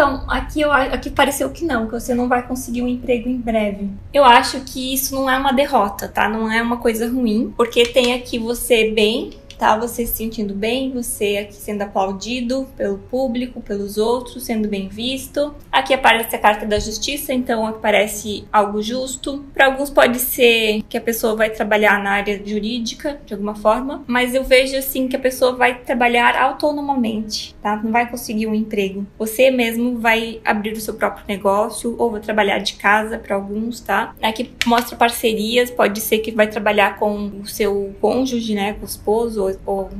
Então, 0.00 0.24
aqui, 0.28 0.62
eu, 0.62 0.72
aqui 0.72 1.10
pareceu 1.10 1.50
que 1.50 1.62
não, 1.62 1.84
que 1.84 1.92
você 1.92 2.14
não 2.14 2.26
vai 2.26 2.42
conseguir 2.42 2.80
um 2.80 2.88
emprego 2.88 3.28
em 3.28 3.36
breve. 3.36 3.90
Eu 4.14 4.24
acho 4.24 4.58
que 4.62 4.94
isso 4.94 5.14
não 5.14 5.28
é 5.28 5.36
uma 5.36 5.52
derrota, 5.52 6.08
tá? 6.08 6.26
Não 6.26 6.50
é 6.50 6.62
uma 6.62 6.78
coisa 6.78 7.06
ruim, 7.06 7.52
porque 7.54 7.84
tem 7.84 8.14
aqui 8.14 8.38
você 8.38 8.92
bem 8.92 9.34
tá? 9.60 9.76
Você 9.76 10.06
se 10.06 10.16
sentindo 10.16 10.54
bem, 10.54 10.90
você 10.90 11.36
aqui 11.36 11.54
sendo 11.54 11.82
aplaudido 11.82 12.66
pelo 12.78 12.96
público, 12.96 13.60
pelos 13.60 13.98
outros, 13.98 14.42
sendo 14.42 14.66
bem 14.66 14.88
visto. 14.88 15.54
Aqui 15.70 15.92
aparece 15.92 16.34
a 16.34 16.38
carta 16.38 16.64
da 16.64 16.78
justiça, 16.78 17.34
então 17.34 17.66
aparece 17.66 18.44
algo 18.50 18.80
justo. 18.80 19.44
Para 19.52 19.66
alguns 19.66 19.90
pode 19.90 20.18
ser 20.18 20.82
que 20.88 20.96
a 20.96 21.00
pessoa 21.00 21.36
vai 21.36 21.50
trabalhar 21.50 22.02
na 22.02 22.12
área 22.12 22.40
jurídica 22.42 23.20
de 23.26 23.34
alguma 23.34 23.54
forma, 23.54 24.02
mas 24.06 24.34
eu 24.34 24.42
vejo 24.42 24.74
assim 24.76 25.06
que 25.06 25.16
a 25.16 25.18
pessoa 25.18 25.54
vai 25.54 25.74
trabalhar 25.80 26.34
autonomamente, 26.40 27.54
tá? 27.62 27.76
Não 27.76 27.92
vai 27.92 28.08
conseguir 28.08 28.46
um 28.46 28.54
emprego. 28.54 29.06
Você 29.18 29.50
mesmo 29.50 29.98
vai 29.98 30.40
abrir 30.42 30.72
o 30.72 30.80
seu 30.80 30.94
próprio 30.94 31.26
negócio 31.28 31.94
ou 31.98 32.10
vai 32.10 32.20
trabalhar 32.22 32.60
de 32.60 32.74
casa 32.74 33.18
para 33.18 33.36
alguns, 33.36 33.80
tá? 33.80 34.14
Aqui 34.22 34.52
mostra 34.64 34.96
parcerias, 34.96 35.70
pode 35.70 36.00
ser 36.00 36.20
que 36.20 36.30
vai 36.30 36.46
trabalhar 36.46 36.98
com 36.98 37.40
o 37.42 37.46
seu 37.46 37.94
cônjuge, 38.00 38.54
né, 38.54 38.72
com 38.72 38.82
o 38.82 38.88
esposo 38.88 39.49
ou 39.64 39.90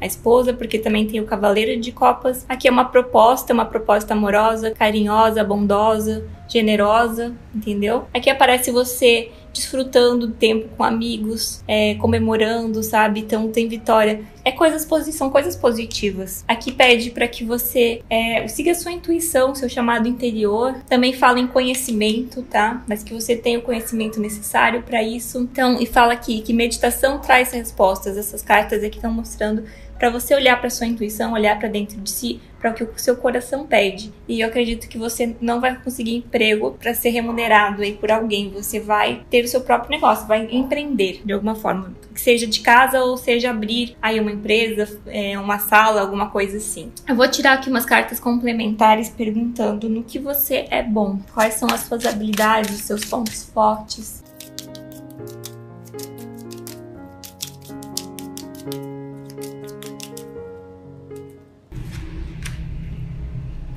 a 0.00 0.06
esposa, 0.06 0.52
porque 0.52 0.78
também 0.78 1.06
tem 1.06 1.20
o 1.20 1.26
Cavaleiro 1.26 1.78
de 1.80 1.92
Copas. 1.92 2.46
Aqui 2.48 2.66
é 2.66 2.70
uma 2.70 2.86
proposta, 2.86 3.52
uma 3.52 3.66
proposta 3.66 4.14
amorosa, 4.14 4.70
carinhosa, 4.70 5.44
bondosa, 5.44 6.24
generosa, 6.48 7.34
entendeu? 7.54 8.06
Aqui 8.14 8.30
aparece 8.30 8.70
você 8.70 9.30
desfrutando 9.52 10.26
do 10.26 10.32
tempo 10.32 10.68
com 10.76 10.84
amigos, 10.84 11.62
é, 11.66 11.94
comemorando, 11.96 12.82
sabe? 12.82 13.20
Então 13.20 13.48
tem 13.48 13.68
vitória. 13.68 14.22
É 14.44 14.52
coisas 14.52 14.86
são 15.14 15.30
coisas 15.30 15.56
positivas. 15.56 16.44
Aqui 16.48 16.72
pede 16.72 17.10
para 17.10 17.28
que 17.28 17.44
você 17.44 18.02
é, 18.08 18.46
siga 18.48 18.74
sua 18.74 18.92
intuição, 18.92 19.54
seu 19.54 19.68
chamado 19.68 20.08
interior. 20.08 20.74
Também 20.88 21.12
fala 21.12 21.38
em 21.38 21.46
conhecimento, 21.46 22.42
tá? 22.42 22.82
Mas 22.88 23.02
que 23.02 23.12
você 23.12 23.36
tenha 23.36 23.58
o 23.58 23.62
conhecimento 23.62 24.20
necessário 24.20 24.82
para 24.82 25.02
isso. 25.02 25.38
Então, 25.38 25.80
e 25.80 25.86
fala 25.86 26.12
aqui 26.12 26.40
que 26.40 26.52
meditação 26.52 27.18
traz 27.18 27.52
respostas. 27.52 28.16
Essas 28.16 28.42
cartas 28.42 28.82
aqui 28.82 28.96
estão 28.96 29.12
mostrando 29.12 29.64
para 30.00 30.08
você 30.08 30.34
olhar 30.34 30.58
para 30.58 30.70
sua 30.70 30.86
intuição, 30.86 31.34
olhar 31.34 31.58
para 31.58 31.68
dentro 31.68 32.00
de 32.00 32.10
si, 32.10 32.40
para 32.58 32.70
o 32.70 32.74
que 32.74 32.82
o 32.82 32.92
seu 32.96 33.16
coração 33.16 33.66
pede. 33.66 34.10
E 34.26 34.40
eu 34.40 34.48
acredito 34.48 34.88
que 34.88 34.96
você 34.96 35.36
não 35.42 35.60
vai 35.60 35.76
conseguir 35.76 36.16
emprego 36.16 36.72
para 36.80 36.94
ser 36.94 37.10
remunerado 37.10 37.82
aí 37.82 37.92
por 37.92 38.10
alguém. 38.10 38.50
Você 38.50 38.80
vai 38.80 39.22
ter 39.28 39.44
o 39.44 39.48
seu 39.48 39.60
próprio 39.60 39.90
negócio, 39.90 40.26
vai 40.26 40.48
empreender 40.50 41.20
de 41.22 41.32
alguma 41.34 41.54
forma, 41.54 41.94
que 42.14 42.20
seja 42.20 42.46
de 42.46 42.60
casa 42.60 43.02
ou 43.02 43.18
seja 43.18 43.50
abrir 43.50 43.94
aí 44.00 44.18
uma 44.18 44.32
empresa, 44.32 44.98
é, 45.06 45.38
uma 45.38 45.58
sala, 45.58 46.00
alguma 46.00 46.30
coisa 46.30 46.56
assim. 46.56 46.90
Eu 47.06 47.14
vou 47.14 47.28
tirar 47.28 47.54
aqui 47.54 47.68
umas 47.68 47.84
cartas 47.84 48.18
complementares 48.18 49.10
perguntando 49.10 49.86
no 49.86 50.02
que 50.02 50.18
você 50.18 50.66
é 50.70 50.82
bom, 50.82 51.18
quais 51.34 51.54
são 51.54 51.68
as 51.70 51.80
suas 51.80 52.06
habilidades, 52.06 52.74
os 52.74 52.84
seus 52.84 53.04
pontos 53.04 53.44
fortes. 53.52 54.22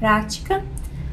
Prática. 0.04 0.62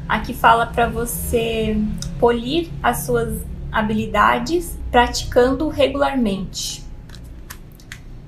Aqui 0.05 0.33
fala 0.33 0.65
para 0.65 0.85
você 0.85 1.77
polir 2.19 2.69
as 2.83 3.05
suas 3.05 3.41
habilidades 3.71 4.77
praticando 4.91 5.69
regularmente 5.69 6.83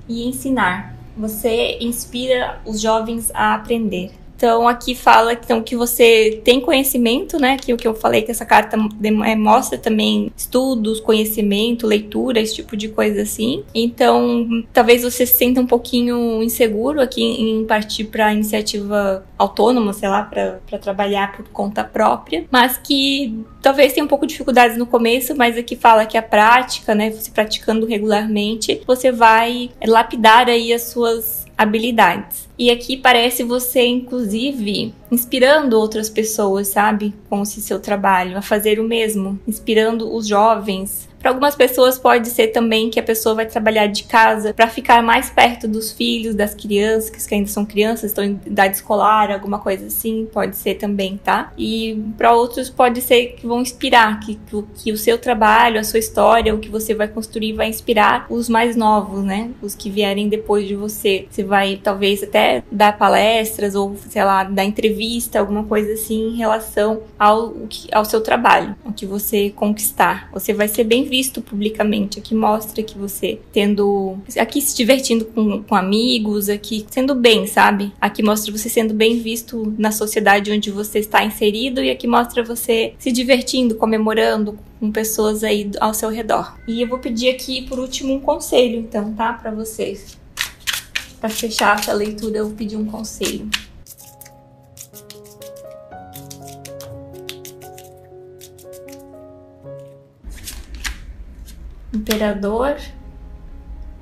e 0.08 0.26
ensinar. 0.26 0.96
Você 1.18 1.76
inspira 1.82 2.62
os 2.64 2.80
jovens 2.80 3.30
a 3.34 3.54
aprender. 3.54 4.12
Então 4.36 4.66
aqui 4.68 4.94
fala 4.94 5.32
então, 5.32 5.62
que 5.62 5.76
você 5.76 6.40
tem 6.44 6.60
conhecimento, 6.60 7.38
né? 7.38 7.56
Que 7.56 7.72
o 7.72 7.76
que 7.76 7.86
eu 7.86 7.94
falei 7.94 8.22
que 8.22 8.30
essa 8.30 8.44
carta 8.44 8.76
é, 9.24 9.36
mostra 9.36 9.78
também 9.78 10.32
estudos, 10.36 11.00
conhecimento, 11.00 11.86
leitura, 11.86 12.40
esse 12.40 12.54
tipo 12.54 12.76
de 12.76 12.88
coisa 12.88 13.22
assim. 13.22 13.64
Então 13.74 14.46
talvez 14.72 15.02
você 15.02 15.26
se 15.26 15.34
sinta 15.34 15.60
um 15.60 15.66
pouquinho 15.66 16.42
inseguro 16.42 17.00
aqui 17.00 17.22
em 17.22 17.64
partir 17.66 18.04
para 18.04 18.32
iniciativa 18.32 19.24
autônoma, 19.38 19.92
sei 19.92 20.08
lá, 20.08 20.22
para 20.22 20.78
trabalhar 20.78 21.36
por 21.36 21.48
conta 21.48 21.84
própria, 21.84 22.44
mas 22.50 22.78
que 22.78 23.44
talvez 23.62 23.92
tenha 23.92 24.04
um 24.04 24.08
pouco 24.08 24.26
de 24.26 24.32
dificuldades 24.32 24.76
no 24.76 24.86
começo, 24.86 25.34
mas 25.36 25.56
aqui 25.56 25.76
fala 25.76 26.06
que 26.06 26.16
a 26.16 26.22
prática, 26.22 26.94
né? 26.94 27.10
Você 27.10 27.30
praticando 27.30 27.86
regularmente, 27.86 28.80
você 28.86 29.12
vai 29.12 29.70
lapidar 29.86 30.48
aí 30.48 30.72
as 30.72 30.82
suas 30.82 31.44
habilidades. 31.56 32.48
E 32.58 32.70
aqui 32.70 32.96
parece 32.96 33.42
você, 33.42 33.84
inclusive, 33.84 34.94
inspirando 35.10 35.78
outras 35.78 36.08
pessoas, 36.08 36.68
sabe, 36.68 37.14
com 37.28 37.42
esse 37.42 37.60
seu 37.60 37.80
trabalho, 37.80 38.38
a 38.38 38.42
fazer 38.42 38.78
o 38.78 38.84
mesmo, 38.84 39.38
inspirando 39.46 40.14
os 40.14 40.26
jovens 40.26 41.08
para 41.24 41.30
algumas 41.30 41.56
pessoas 41.56 41.98
pode 41.98 42.28
ser 42.28 42.48
também 42.48 42.90
que 42.90 43.00
a 43.00 43.02
pessoa 43.02 43.34
vai 43.34 43.46
trabalhar 43.46 43.86
de 43.86 44.04
casa 44.04 44.52
para 44.52 44.68
ficar 44.68 45.02
mais 45.02 45.30
perto 45.30 45.66
dos 45.66 45.90
filhos, 45.90 46.34
das 46.34 46.54
crianças, 46.54 47.26
que 47.26 47.34
ainda 47.34 47.48
são 47.48 47.64
crianças, 47.64 48.10
estão 48.10 48.22
em 48.22 48.38
idade 48.44 48.76
escolar, 48.76 49.30
alguma 49.30 49.58
coisa 49.58 49.86
assim, 49.86 50.28
pode 50.30 50.54
ser 50.54 50.74
também, 50.74 51.16
tá? 51.16 51.50
E 51.56 51.98
para 52.18 52.34
outros 52.34 52.68
pode 52.68 53.00
ser 53.00 53.36
que 53.38 53.46
vão 53.46 53.62
inspirar, 53.62 54.20
que, 54.20 54.34
que, 54.34 54.64
que 54.74 54.92
o 54.92 54.98
seu 54.98 55.16
trabalho, 55.16 55.80
a 55.80 55.82
sua 55.82 55.98
história, 55.98 56.54
o 56.54 56.58
que 56.58 56.68
você 56.68 56.92
vai 56.92 57.08
construir 57.08 57.54
vai 57.54 57.70
inspirar 57.70 58.26
os 58.28 58.46
mais 58.50 58.76
novos, 58.76 59.24
né? 59.24 59.50
Os 59.62 59.74
que 59.74 59.88
vierem 59.88 60.28
depois 60.28 60.68
de 60.68 60.74
você. 60.74 61.26
Você 61.30 61.42
vai 61.42 61.80
talvez 61.82 62.22
até 62.22 62.43
dar 62.70 62.96
palestras 62.98 63.74
ou, 63.74 63.96
sei 64.08 64.24
lá, 64.24 64.44
dar 64.44 64.64
entrevista, 64.64 65.38
alguma 65.38 65.64
coisa 65.64 65.92
assim 65.92 66.28
em 66.28 66.36
relação 66.36 67.02
ao, 67.18 67.54
ao 67.92 68.04
seu 68.04 68.20
trabalho, 68.20 68.74
o 68.84 68.92
que 68.92 69.06
você 69.06 69.50
conquistar. 69.50 70.28
Você 70.32 70.52
vai 70.52 70.68
ser 70.68 70.84
bem 70.84 71.04
visto 71.04 71.40
publicamente. 71.40 72.18
Aqui 72.18 72.34
mostra 72.34 72.82
que 72.82 72.98
você 72.98 73.40
tendo. 73.52 74.18
Aqui 74.38 74.60
se 74.60 74.76
divertindo 74.76 75.24
com, 75.26 75.62
com 75.62 75.74
amigos, 75.74 76.48
aqui 76.48 76.86
sendo 76.90 77.14
bem, 77.14 77.46
sabe? 77.46 77.92
Aqui 78.00 78.22
mostra 78.22 78.52
você 78.52 78.68
sendo 78.68 78.94
bem 78.94 79.18
visto 79.18 79.74
na 79.78 79.92
sociedade 79.92 80.50
onde 80.50 80.70
você 80.70 80.98
está 80.98 81.24
inserido 81.24 81.82
e 81.82 81.90
aqui 81.90 82.06
mostra 82.06 82.42
você 82.42 82.94
se 82.98 83.12
divertindo, 83.12 83.74
comemorando 83.74 84.58
com 84.80 84.90
pessoas 84.90 85.42
aí 85.42 85.70
ao 85.80 85.94
seu 85.94 86.10
redor. 86.10 86.56
E 86.68 86.82
eu 86.82 86.88
vou 86.88 86.98
pedir 86.98 87.30
aqui 87.30 87.62
por 87.62 87.78
último 87.78 88.14
um 88.14 88.20
conselho, 88.20 88.78
então, 88.78 89.14
tá? 89.14 89.32
Para 89.32 89.50
vocês. 89.50 90.23
Para 91.24 91.32
fechar 91.32 91.78
essa 91.78 91.94
leitura, 91.94 92.36
eu 92.36 92.48
vou 92.48 92.54
pedir 92.54 92.76
um 92.76 92.84
conselho. 92.84 93.48
imperador, 101.94 102.76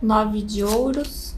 nove 0.03 0.43
de 0.43 0.65
ouros 0.65 1.37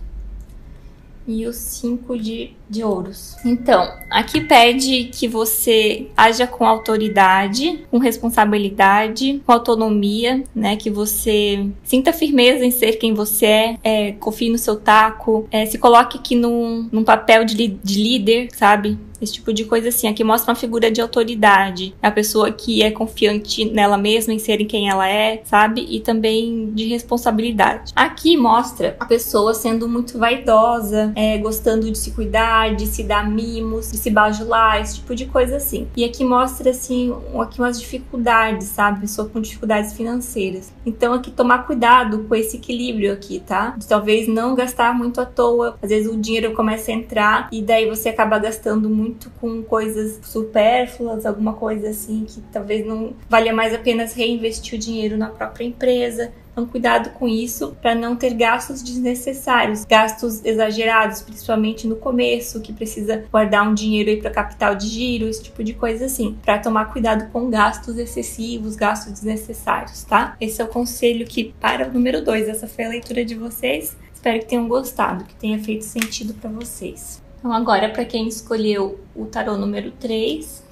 e 1.26 1.46
os 1.46 1.56
cinco 1.56 2.18
de, 2.18 2.56
de 2.68 2.82
ouros. 2.82 3.36
Então, 3.44 3.92
aqui 4.10 4.40
pede 4.40 5.04
que 5.04 5.28
você 5.28 6.08
haja 6.16 6.46
com 6.46 6.66
autoridade, 6.66 7.84
com 7.90 7.98
responsabilidade, 7.98 9.42
com 9.44 9.52
autonomia, 9.52 10.42
né? 10.54 10.76
Que 10.76 10.90
você 10.90 11.66
sinta 11.82 12.12
firmeza 12.12 12.64
em 12.64 12.70
ser 12.70 12.92
quem 12.92 13.14
você 13.14 13.46
é, 13.46 13.78
é 13.84 14.12
confie 14.12 14.50
no 14.50 14.58
seu 14.58 14.76
taco, 14.76 15.46
é, 15.50 15.66
se 15.66 15.78
coloque 15.78 16.18
aqui 16.18 16.34
num, 16.34 16.88
num 16.90 17.04
papel 17.04 17.44
de, 17.44 17.68
de 17.68 18.02
líder, 18.02 18.48
sabe? 18.54 18.98
esse 19.24 19.34
tipo 19.34 19.52
de 19.52 19.64
coisa 19.64 19.88
assim. 19.88 20.06
Aqui 20.06 20.22
mostra 20.22 20.52
uma 20.52 20.56
figura 20.56 20.90
de 20.90 21.00
autoridade, 21.00 21.94
a 22.00 22.10
pessoa 22.10 22.52
que 22.52 22.82
é 22.82 22.90
confiante 22.90 23.64
nela 23.64 23.96
mesma, 23.96 24.32
em 24.32 24.38
ser 24.38 24.64
quem 24.64 24.88
ela 24.88 25.08
é, 25.08 25.42
sabe? 25.44 25.86
E 25.88 26.00
também 26.00 26.70
de 26.72 26.86
responsabilidade. 26.86 27.92
Aqui 27.96 28.36
mostra 28.36 28.96
a 29.00 29.04
pessoa 29.04 29.54
sendo 29.54 29.88
muito 29.88 30.18
vaidosa, 30.18 31.12
é, 31.16 31.38
gostando 31.38 31.90
de 31.90 31.98
se 31.98 32.12
cuidar, 32.12 32.63
de 32.70 32.86
se 32.86 33.02
dar 33.02 33.28
mimos, 33.28 33.90
de 33.90 33.96
se 33.96 34.10
bajular, 34.10 34.80
esse 34.80 34.96
tipo 34.96 35.14
de 35.14 35.26
coisa 35.26 35.56
assim. 35.56 35.88
E 35.96 36.04
aqui 36.04 36.24
mostra 36.24 36.70
assim, 36.70 37.14
aqui 37.40 37.58
umas 37.58 37.80
dificuldades, 37.80 38.68
sabe? 38.68 39.00
Pessoa 39.00 39.28
com 39.28 39.40
dificuldades 39.40 39.92
financeiras. 39.92 40.72
Então 40.84 41.12
aqui 41.12 41.30
tomar 41.30 41.66
cuidado 41.66 42.24
com 42.24 42.34
esse 42.34 42.56
equilíbrio 42.56 43.12
aqui, 43.12 43.40
tá? 43.40 43.70
De 43.76 43.86
talvez 43.86 44.28
não 44.28 44.54
gastar 44.54 44.94
muito 44.94 45.20
à 45.20 45.26
toa. 45.26 45.76
Às 45.82 45.90
vezes 45.90 46.12
o 46.12 46.16
dinheiro 46.16 46.52
começa 46.52 46.90
a 46.90 46.94
entrar 46.94 47.48
e 47.50 47.62
daí 47.62 47.88
você 47.88 48.08
acaba 48.08 48.38
gastando 48.38 48.88
muito 48.88 49.04
muito 49.04 49.30
com 49.40 49.62
coisas 49.62 50.18
supérfluas, 50.22 51.26
alguma 51.26 51.52
coisa 51.52 51.90
assim 51.90 52.24
que 52.26 52.40
talvez 52.52 52.86
não 52.86 53.14
valha 53.28 53.52
mais 53.52 53.74
a 53.74 53.78
pena 53.78 54.04
reinvestir 54.06 54.78
o 54.78 54.80
dinheiro 54.80 55.16
na 55.16 55.28
própria 55.28 55.64
empresa. 55.64 56.32
Então, 56.54 56.66
cuidado 56.66 57.10
com 57.10 57.26
isso 57.26 57.76
para 57.82 57.96
não 57.96 58.14
ter 58.14 58.32
gastos 58.32 58.80
desnecessários, 58.80 59.84
gastos 59.84 60.44
exagerados, 60.44 61.20
principalmente 61.20 61.84
no 61.84 61.96
começo, 61.96 62.60
que 62.60 62.72
precisa 62.72 63.24
guardar 63.28 63.68
um 63.68 63.74
dinheiro 63.74 64.08
aí 64.08 64.20
para 64.20 64.30
capital 64.30 64.76
de 64.76 64.86
giro, 64.86 65.26
esse 65.26 65.42
tipo 65.42 65.64
de 65.64 65.74
coisa 65.74 66.06
assim, 66.06 66.38
para 66.44 66.60
tomar 66.60 66.92
cuidado 66.92 67.28
com 67.32 67.50
gastos 67.50 67.98
excessivos, 67.98 68.76
gastos 68.76 69.14
desnecessários, 69.14 70.04
tá? 70.04 70.36
Esse 70.40 70.62
é 70.62 70.64
o 70.64 70.68
conselho 70.68 71.26
que 71.26 71.52
para 71.60 71.88
o 71.88 71.92
número 71.92 72.22
2. 72.22 72.48
Essa 72.48 72.68
foi 72.68 72.84
a 72.84 72.88
leitura 72.88 73.24
de 73.24 73.34
vocês. 73.34 73.96
Espero 74.14 74.38
que 74.38 74.46
tenham 74.46 74.68
gostado, 74.68 75.24
que 75.24 75.34
tenha 75.34 75.58
feito 75.58 75.84
sentido 75.84 76.34
para 76.34 76.48
vocês. 76.50 77.20
Então, 77.40 77.52
agora, 77.52 77.88
para 77.88 78.04
quem 78.04 78.28
escolheu 78.28 79.00
o 79.12 79.26
tarô 79.26 79.56
número 79.56 79.90
3, 79.90 80.62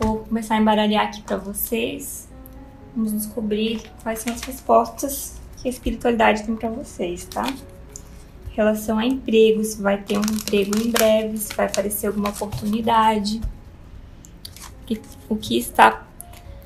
vou 0.00 0.18
começar 0.18 0.56
a 0.56 0.58
embaralhar 0.58 1.06
aqui 1.06 1.22
para 1.22 1.36
vocês. 1.36 2.25
Vamos 2.96 3.12
descobrir 3.12 3.82
quais 4.02 4.20
são 4.20 4.32
as 4.32 4.40
respostas 4.40 5.34
que 5.60 5.68
a 5.68 5.70
espiritualidade 5.70 6.44
tem 6.44 6.56
para 6.56 6.70
vocês, 6.70 7.26
tá? 7.26 7.46
Em 7.46 8.54
relação 8.54 8.98
a 8.98 9.04
emprego, 9.04 9.62
se 9.62 9.82
vai 9.82 10.02
ter 10.02 10.16
um 10.16 10.22
emprego 10.22 10.78
em 10.78 10.90
breve, 10.90 11.36
se 11.36 11.54
vai 11.54 11.66
aparecer 11.66 12.06
alguma 12.06 12.30
oportunidade. 12.30 13.42
O 15.28 15.36
que 15.36 15.58
está 15.58 16.06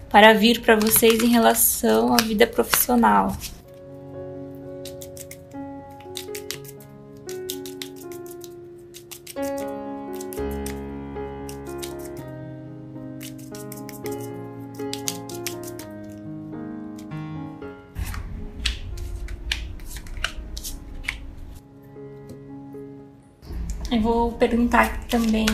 para 0.08 0.32
vir 0.32 0.60
para 0.60 0.76
vocês 0.76 1.20
em 1.20 1.28
relação 1.28 2.14
à 2.14 2.18
vida 2.18 2.46
profissional. 2.46 3.36
Também 25.10 25.46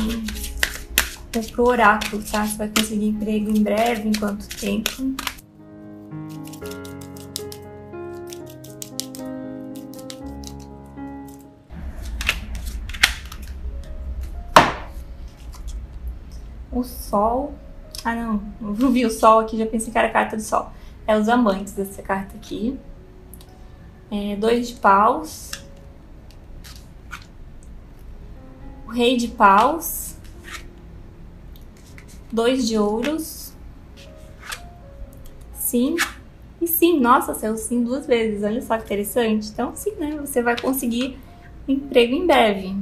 pro 1.53 1.64
oráculo, 1.64 2.23
tá? 2.31 2.47
Se 2.47 2.57
vai 2.57 2.69
conseguir 2.69 3.09
emprego 3.09 3.51
em 3.51 3.62
breve, 3.62 4.09
em 4.09 4.12
quanto 4.12 4.47
tempo. 4.49 4.90
O 16.71 16.83
sol. 16.83 17.55
Ah, 18.05 18.14
não. 18.14 18.42
Eu 18.61 18.75
vi 18.92 19.05
o 19.05 19.11
sol 19.11 19.40
aqui, 19.40 19.59
já 19.59 19.66
pensei 19.66 19.92
que 19.92 19.99
era 19.99 20.09
a 20.09 20.12
carta 20.12 20.37
do 20.37 20.42
sol. 20.42 20.71
É 21.07 21.16
os 21.16 21.29
amantes 21.29 21.73
dessa 21.73 22.03
carta 22.03 22.37
aqui. 22.37 22.79
É, 24.11 24.37
dois 24.37 24.69
de 24.69 24.75
paus. 24.75 25.51
Rei 28.97 29.19
de 29.19 29.29
paus, 29.29 30.17
dois 32.33 32.67
de 32.67 32.79
ouros, 32.79 33.53
sim 35.55 35.97
e 36.61 36.67
sim. 36.67 36.99
Nossa, 36.99 37.35
saiu 37.35 37.59
sim 37.59 37.85
duas 37.85 38.07
vezes, 38.07 38.43
olha 38.43 38.63
só 38.63 38.79
que 38.79 38.85
interessante. 38.85 39.51
Então, 39.51 39.73
sim, 39.75 39.93
né? 39.99 40.17
Você 40.19 40.43
vai 40.43 40.59
conseguir 40.59 41.19
emprego 41.69 42.15
em 42.15 42.27
breve. 42.27 42.75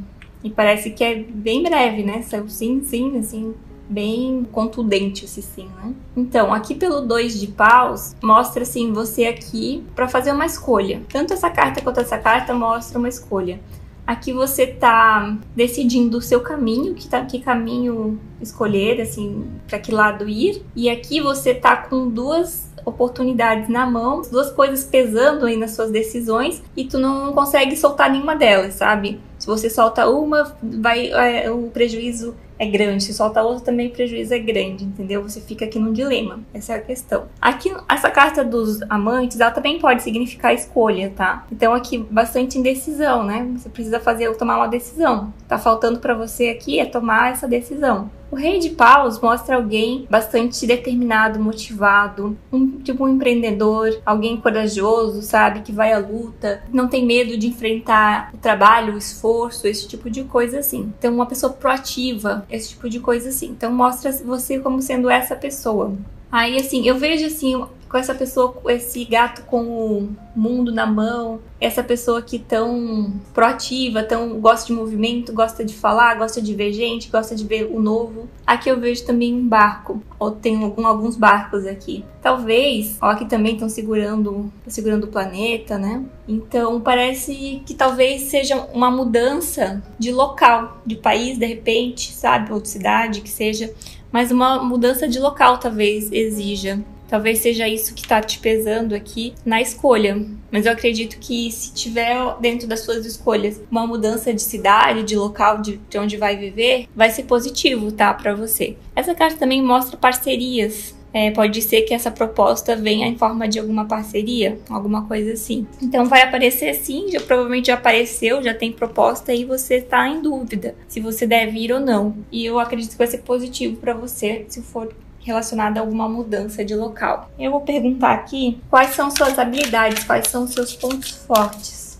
E 0.44 0.50
parece 0.50 0.90
que 0.90 1.02
é 1.02 1.16
bem 1.16 1.64
breve, 1.64 2.04
né? 2.04 2.22
Saiu 2.22 2.48
sim, 2.48 2.82
sim, 2.84 3.18
assim, 3.18 3.54
bem 3.88 4.46
contundente 4.52 5.24
esse 5.24 5.42
sim, 5.42 5.68
né? 5.76 5.92
Então, 6.16 6.54
aqui 6.54 6.76
pelo 6.76 7.00
dois 7.00 7.40
de 7.40 7.48
paus, 7.48 8.14
mostra 8.22 8.62
assim 8.62 8.92
você 8.92 9.24
aqui 9.24 9.82
para 9.96 10.06
fazer 10.06 10.30
uma 10.30 10.46
escolha. 10.46 11.02
Tanto 11.08 11.32
essa 11.32 11.50
carta 11.50 11.82
quanto 11.82 11.98
essa 11.98 12.18
carta 12.18 12.54
mostra 12.54 13.00
uma 13.00 13.08
escolha. 13.08 13.58
Aqui 14.06 14.32
você 14.32 14.66
tá 14.66 15.36
decidindo 15.56 16.18
o 16.18 16.22
seu 16.22 16.40
caminho, 16.40 16.94
que, 16.94 17.08
tá, 17.08 17.24
que 17.24 17.38
caminho 17.40 18.20
escolher, 18.40 19.00
assim, 19.00 19.46
para 19.66 19.78
que 19.78 19.90
lado 19.90 20.28
ir. 20.28 20.62
E 20.76 20.90
aqui 20.90 21.20
você 21.20 21.54
tá 21.54 21.76
com 21.76 22.08
duas 22.08 22.70
oportunidades 22.84 23.68
na 23.68 23.86
mão, 23.86 24.20
duas 24.30 24.50
coisas 24.50 24.84
pesando 24.84 25.46
aí 25.46 25.56
nas 25.56 25.70
suas 25.70 25.90
decisões 25.90 26.62
e 26.76 26.84
tu 26.84 26.98
não 26.98 27.32
consegue 27.32 27.76
soltar 27.76 28.10
nenhuma 28.10 28.36
delas, 28.36 28.74
sabe? 28.74 29.20
Se 29.38 29.46
você 29.46 29.70
solta 29.70 30.06
uma, 30.08 30.54
vai 30.62 31.10
é, 31.10 31.50
o 31.50 31.68
prejuízo 31.68 32.34
é 32.58 32.66
grande. 32.66 33.04
Se 33.04 33.14
solta 33.14 33.42
outra, 33.42 33.64
também 33.64 33.88
o 33.88 33.90
prejuízo 33.90 34.34
é 34.34 34.38
grande, 34.38 34.84
entendeu? 34.84 35.22
Você 35.22 35.40
fica 35.40 35.64
aqui 35.64 35.78
num 35.78 35.92
dilema. 35.92 36.40
Essa 36.52 36.74
é 36.74 36.76
a 36.76 36.80
questão. 36.80 37.26
Aqui, 37.40 37.72
essa 37.88 38.10
carta 38.10 38.44
dos 38.44 38.80
amantes, 38.88 39.40
ela 39.40 39.50
também 39.50 39.78
pode 39.78 40.02
significar 40.02 40.54
escolha, 40.54 41.12
tá? 41.14 41.46
Então, 41.50 41.74
aqui, 41.74 41.98
bastante 41.98 42.58
indecisão, 42.58 43.24
né? 43.24 43.48
Você 43.56 43.68
precisa 43.68 44.00
fazer, 44.00 44.34
tomar 44.36 44.56
uma 44.56 44.68
decisão. 44.68 45.32
Tá 45.48 45.58
faltando 45.58 45.98
para 45.98 46.14
você 46.14 46.48
aqui 46.48 46.78
é 46.78 46.86
tomar 46.86 47.32
essa 47.32 47.46
decisão. 47.46 48.10
O 48.34 48.36
rei 48.36 48.58
de 48.58 48.70
paus 48.70 49.20
mostra 49.20 49.54
alguém 49.54 50.08
bastante 50.10 50.66
determinado, 50.66 51.38
motivado, 51.38 52.36
um 52.52 52.80
tipo 52.80 53.04
um 53.04 53.08
empreendedor, 53.08 53.96
alguém 54.04 54.36
corajoso, 54.36 55.22
sabe, 55.22 55.60
que 55.60 55.70
vai 55.70 55.92
à 55.92 55.98
luta, 55.98 56.60
não 56.72 56.88
tem 56.88 57.06
medo 57.06 57.38
de 57.38 57.46
enfrentar 57.46 58.32
o 58.34 58.38
trabalho, 58.38 58.94
o 58.94 58.98
esforço, 58.98 59.68
esse 59.68 59.86
tipo 59.86 60.10
de 60.10 60.24
coisa 60.24 60.58
assim. 60.58 60.92
Então, 60.98 61.14
uma 61.14 61.26
pessoa 61.26 61.52
proativa, 61.52 62.44
esse 62.50 62.70
tipo 62.70 62.90
de 62.90 62.98
coisa 62.98 63.28
assim. 63.28 63.50
Então, 63.50 63.72
mostra 63.72 64.10
você 64.10 64.58
como 64.58 64.82
sendo 64.82 65.08
essa 65.08 65.36
pessoa. 65.36 65.92
Aí, 66.28 66.56
assim, 66.56 66.88
eu 66.88 66.98
vejo 66.98 67.26
assim 67.26 67.64
com 67.94 67.98
essa 67.98 68.12
pessoa, 68.12 68.60
esse 68.70 69.04
gato 69.04 69.44
com 69.44 69.62
o 69.62 70.16
mundo 70.34 70.72
na 70.72 70.84
mão, 70.84 71.38
essa 71.60 71.80
pessoa 71.80 72.20
que 72.20 72.40
tão 72.40 73.14
proativa, 73.32 74.02
tão 74.02 74.40
gosta 74.40 74.66
de 74.66 74.72
movimento, 74.72 75.32
gosta 75.32 75.64
de 75.64 75.72
falar, 75.72 76.16
gosta 76.16 76.42
de 76.42 76.52
ver 76.54 76.72
gente, 76.72 77.08
gosta 77.08 77.36
de 77.36 77.44
ver 77.44 77.70
o 77.70 77.80
novo. 77.80 78.28
Aqui 78.44 78.68
eu 78.68 78.80
vejo 78.80 79.06
também 79.06 79.32
um 79.32 79.46
barco, 79.46 80.02
ou 80.18 80.32
tem 80.32 80.60
algum, 80.60 80.84
alguns 80.84 81.14
barcos 81.14 81.64
aqui. 81.68 82.04
Talvez, 82.20 82.98
ó, 83.00 83.10
aqui 83.10 83.26
também 83.26 83.52
estão 83.52 83.68
segurando, 83.68 84.52
segurando 84.66 85.04
o 85.04 85.08
planeta, 85.12 85.78
né? 85.78 86.04
Então 86.26 86.80
parece 86.80 87.62
que 87.64 87.74
talvez 87.74 88.22
seja 88.22 88.56
uma 88.74 88.90
mudança 88.90 89.80
de 90.00 90.10
local, 90.10 90.82
de 90.84 90.96
país, 90.96 91.38
de 91.38 91.46
repente, 91.46 92.10
sabe, 92.10 92.52
ou 92.52 92.60
de 92.60 92.68
cidade, 92.68 93.20
que 93.20 93.30
seja 93.30 93.72
mas 94.10 94.30
uma 94.30 94.62
mudança 94.62 95.08
de 95.08 95.18
local 95.18 95.58
talvez 95.58 96.08
exija. 96.12 96.80
Talvez 97.14 97.38
seja 97.38 97.68
isso 97.68 97.94
que 97.94 98.00
está 98.00 98.20
te 98.20 98.40
pesando 98.40 98.92
aqui 98.92 99.34
na 99.46 99.62
escolha. 99.62 100.20
Mas 100.50 100.66
eu 100.66 100.72
acredito 100.72 101.16
que 101.20 101.48
se 101.52 101.72
tiver 101.72 102.16
dentro 102.40 102.66
das 102.66 102.80
suas 102.80 103.06
escolhas 103.06 103.62
uma 103.70 103.86
mudança 103.86 104.34
de 104.34 104.42
cidade, 104.42 105.04
de 105.04 105.14
local, 105.14 105.62
de, 105.62 105.76
de 105.88 105.96
onde 105.96 106.16
vai 106.16 106.36
viver, 106.36 106.88
vai 106.92 107.10
ser 107.10 107.22
positivo, 107.22 107.92
tá, 107.92 108.12
para 108.12 108.34
você. 108.34 108.76
Essa 108.96 109.14
carta 109.14 109.36
também 109.38 109.62
mostra 109.62 109.96
parcerias. 109.96 110.92
É, 111.12 111.30
pode 111.30 111.62
ser 111.62 111.82
que 111.82 111.94
essa 111.94 112.10
proposta 112.10 112.74
venha 112.74 113.06
em 113.06 113.16
forma 113.16 113.46
de 113.46 113.60
alguma 113.60 113.84
parceria, 113.84 114.58
alguma 114.68 115.06
coisa 115.06 115.34
assim. 115.34 115.64
Então 115.80 116.06
vai 116.06 116.22
aparecer 116.22 116.74
sim, 116.74 117.08
já, 117.12 117.20
provavelmente 117.20 117.68
já 117.68 117.74
apareceu, 117.74 118.42
já 118.42 118.52
tem 118.52 118.72
proposta 118.72 119.32
e 119.32 119.44
você 119.44 119.76
está 119.76 120.08
em 120.08 120.20
dúvida 120.20 120.74
se 120.88 120.98
você 120.98 121.24
deve 121.28 121.60
ir 121.60 121.72
ou 121.72 121.78
não. 121.78 122.16
E 122.32 122.44
eu 122.44 122.58
acredito 122.58 122.90
que 122.90 122.98
vai 122.98 123.06
ser 123.06 123.18
positivo 123.18 123.76
para 123.76 123.94
você 123.94 124.44
se 124.48 124.60
for 124.60 124.92
relacionada 125.24 125.80
a 125.80 125.82
alguma 125.82 126.08
mudança 126.08 126.64
de 126.64 126.76
local. 126.76 127.30
Eu 127.38 127.50
vou 127.50 127.62
perguntar 127.62 128.12
aqui 128.12 128.60
quais 128.70 128.94
são 128.94 129.10
suas 129.10 129.38
habilidades, 129.38 130.04
quais 130.04 130.28
são 130.28 130.46
seus 130.46 130.76
pontos 130.76 131.10
fortes. 131.10 131.98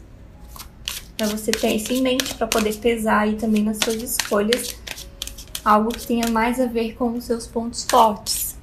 Para 1.16 1.26
você 1.28 1.50
ter 1.50 1.74
isso 1.74 1.92
em 1.92 2.02
mente, 2.02 2.34
para 2.34 2.46
poder 2.46 2.74
pesar 2.76 3.20
aí 3.20 3.34
também 3.34 3.62
nas 3.62 3.78
suas 3.82 4.02
escolhas 4.02 4.76
algo 5.64 5.90
que 5.90 6.06
tenha 6.06 6.28
mais 6.28 6.60
a 6.60 6.66
ver 6.66 6.94
com 6.94 7.14
os 7.14 7.24
seus 7.24 7.46
pontos 7.46 7.86
fortes. 7.88 8.54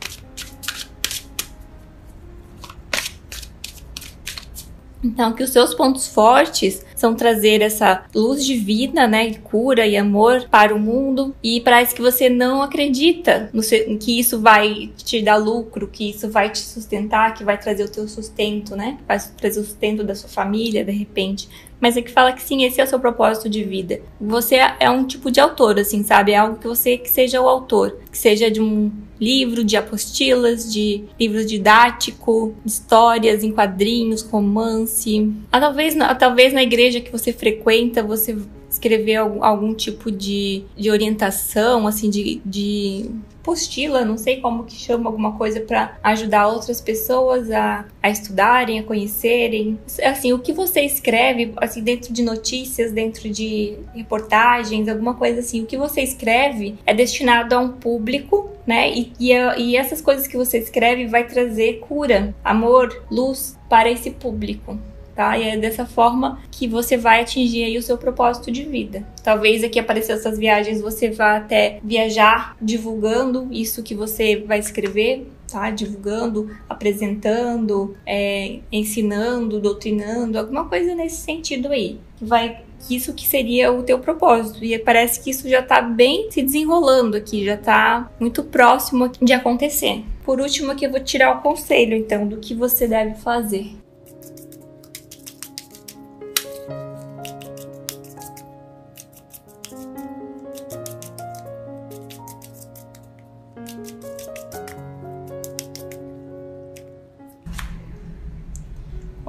Então, 5.04 5.34
que 5.34 5.42
os 5.42 5.50
seus 5.50 5.74
pontos 5.74 6.08
fortes 6.08 6.86
são 7.02 7.16
trazer 7.16 7.62
essa 7.62 8.06
luz 8.14 8.46
de 8.46 8.56
vida, 8.56 9.08
né, 9.08 9.34
cura 9.44 9.88
e 9.88 9.98
amor 9.98 10.48
para 10.50 10.74
o 10.74 10.80
mundo. 10.80 11.36
E 11.44 11.60
parece 11.62 11.96
que 11.96 12.02
você 12.02 12.30
não 12.30 12.62
acredita 12.62 13.50
no 13.52 13.64
seu, 13.64 13.98
que 13.98 14.20
isso 14.20 14.40
vai 14.40 14.92
te 14.96 15.20
dar 15.22 15.38
lucro, 15.38 15.88
que 15.88 16.12
isso 16.12 16.30
vai 16.30 16.52
te 16.52 16.60
sustentar, 16.60 17.34
que 17.34 17.44
vai 17.44 17.58
trazer 17.58 17.84
o 17.84 17.90
teu 17.90 18.08
sustento, 18.08 18.76
né, 18.76 19.00
vai 19.08 19.20
trazer 19.36 19.60
o 19.60 19.64
sustento 19.64 20.04
da 20.04 20.14
sua 20.14 20.30
família, 20.30 20.86
de 20.86 20.92
repente 20.92 21.50
mas 21.82 21.98
é 21.98 22.02
que 22.02 22.12
fala 22.12 22.32
que 22.32 22.44
sim, 22.44 22.64
esse 22.64 22.80
é 22.80 22.84
o 22.84 22.88
seu 22.88 23.00
propósito 23.00 23.50
de 23.50 23.64
vida. 23.64 24.00
Você 24.22 24.58
é 24.80 24.90
um 24.90 25.04
tipo 25.04 25.32
de 25.32 25.40
autor, 25.40 25.80
assim, 25.80 26.04
sabe? 26.04 26.32
É 26.32 26.38
algo 26.38 26.60
que 26.60 26.68
você 26.68 26.96
que 26.98 27.10
seja 27.10 27.42
o 27.42 27.50
autor, 27.50 27.98
que 28.12 28.18
seja 28.18 28.52
de 28.52 28.62
um 28.62 28.92
livro, 29.20 29.64
de 29.64 29.76
apostilas, 29.76 30.72
de 30.72 31.04
livros 31.20 31.48
didático, 31.48 32.54
histórias 32.64 33.44
em 33.44 33.52
quadrinhos, 33.52 34.22
romance. 34.22 35.34
Ah, 35.52 35.60
talvez, 35.60 35.96
talvez 36.20 36.54
na 36.54 36.64
igreja 36.64 37.02
que 37.02 37.12
você 37.12 37.34
frequenta, 37.34 38.04
você 38.04 38.38
escrever 38.70 39.16
algum, 39.16 39.44
algum 39.44 39.74
tipo 39.74 40.12
de, 40.12 40.64
de 40.78 40.90
orientação, 40.90 41.88
assim, 41.88 42.10
de, 42.10 42.42
de 42.46 43.10
postila, 43.44 44.06
não 44.06 44.18
sei 44.18 44.40
como 44.40 44.64
que 44.64 44.76
chama 44.76 45.10
alguma 45.10 45.34
coisa 45.38 45.60
para 45.62 45.98
ajudar 46.04 46.48
outras 46.48 46.80
pessoas 46.80 47.50
a, 47.52 47.86
a 48.02 48.10
estudarem, 48.10 48.80
a 48.80 48.84
conhecerem. 48.84 49.80
Assim, 50.04 50.34
o 50.34 50.40
que 50.40 50.54
você 50.54 50.82
escreve, 50.82 51.54
assim, 51.58 51.84
dentro 51.84 52.14
de 52.14 52.24
notícias, 52.24 52.92
dentro 52.92 53.30
de 53.30 53.78
reportagens, 53.94 54.88
alguma 54.88 55.16
coisa 55.16 55.40
assim, 55.40 55.64
o 55.64 55.66
que 55.66 55.78
você 55.78 56.02
escreve 56.02 56.76
é 56.86 56.94
destinado 56.94 57.56
a 57.56 57.60
um 57.60 57.70
público, 57.70 58.50
né? 58.66 58.92
E, 58.92 59.14
e, 59.20 59.32
e 59.58 59.76
essas 59.76 60.02
coisas 60.02 60.28
que 60.28 60.38
você 60.38 60.58
escreve 60.58 61.08
vai 61.08 61.26
trazer 61.26 61.80
cura, 61.80 62.34
amor, 62.44 63.04
luz 63.10 63.58
para 63.70 63.90
esse 63.90 64.12
público 64.12 64.78
tá? 65.16 65.38
E 65.38 65.44
é 65.44 65.58
dessa 65.58 65.86
forma 65.86 66.40
que 66.52 66.68
você 66.68 66.98
vai 66.98 67.22
atingir 67.22 67.64
aí 67.64 67.78
o 67.78 67.82
seu 67.82 67.98
propósito 67.98 68.52
de 68.52 68.64
vida. 68.64 69.06
Talvez 69.24 69.64
aqui 69.64 69.80
aparecer 69.80 70.14
essas 70.14 70.38
viagens 70.38 70.82
você 70.82 71.10
vá 71.10 71.38
até 71.38 71.80
viajar 71.84 72.56
divulgando 72.62 73.48
isso 73.52 73.84
que 73.84 73.96
você 73.96 74.38
vai 74.38 74.60
escrever, 74.60 75.28
tá? 75.52 75.70
Divulgando, 75.70 76.50
apresentando, 76.68 77.96
é, 78.06 78.60
ensinando, 78.72 79.60
doutrinando, 79.60 80.40
alguma 80.40 80.68
coisa 80.68 80.96
nesse 80.96 81.18
sentido 81.18 81.70
aí. 81.70 82.00
Vai 82.20 82.62
isso 82.90 83.14
que 83.14 83.28
seria 83.28 83.72
o 83.72 83.84
teu 83.84 84.00
propósito. 84.00 84.64
E 84.64 84.78
parece 84.80 85.20
que 85.20 85.30
isso 85.30 85.48
já 85.48 85.60
está 85.60 85.82
bem 85.82 86.32
se 86.32 86.42
desenrolando 86.42 87.18
aqui, 87.18 87.46
já 87.46 87.56
está 87.56 88.10
muito 88.20 88.44
próximo 88.44 89.12
de 89.22 89.34
acontecer. 89.34 90.04
Por 90.24 90.40
último, 90.40 90.72
aqui 90.72 90.86
eu 90.86 90.92
vou 90.92 91.00
tirar 91.00 91.38
o 91.38 91.42
conselho, 91.42 91.96
então, 91.96 92.28
do 92.28 92.38
que 92.38 92.54
você 92.54 92.88
deve 92.88 93.16
fazer. 93.16 93.72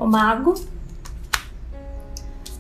O 0.03 0.07
mago, 0.07 0.55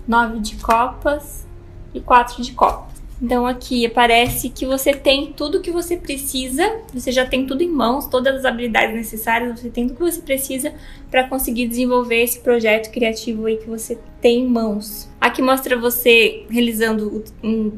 nove 0.06 0.40
de 0.40 0.56
copas 0.56 1.46
e 1.94 2.00
quatro 2.00 2.42
de 2.42 2.52
copas. 2.52 2.92
Então 3.20 3.46
aqui 3.46 3.88
parece 3.88 4.48
que 4.48 4.66
você 4.66 4.92
tem 4.92 5.32
tudo 5.32 5.60
que 5.60 5.70
você 5.70 5.96
precisa, 5.96 6.80
você 6.92 7.12
já 7.12 7.24
tem 7.24 7.46
tudo 7.46 7.62
em 7.62 7.68
mãos, 7.68 8.06
todas 8.06 8.36
as 8.36 8.44
habilidades 8.44 8.96
necessárias, 8.96 9.60
você 9.60 9.70
tem 9.70 9.86
tudo 9.86 9.98
que 9.98 10.12
você 10.12 10.20
precisa 10.20 10.74
para 11.08 11.28
conseguir 11.28 11.68
desenvolver 11.68 12.22
esse 12.22 12.40
projeto 12.40 12.90
criativo 12.90 13.46
aí 13.46 13.58
que 13.58 13.68
você 13.68 13.96
tem 14.20 14.40
em 14.40 14.48
mãos. 14.48 15.08
Aqui 15.20 15.40
mostra 15.40 15.78
você 15.78 16.44
realizando 16.50 17.22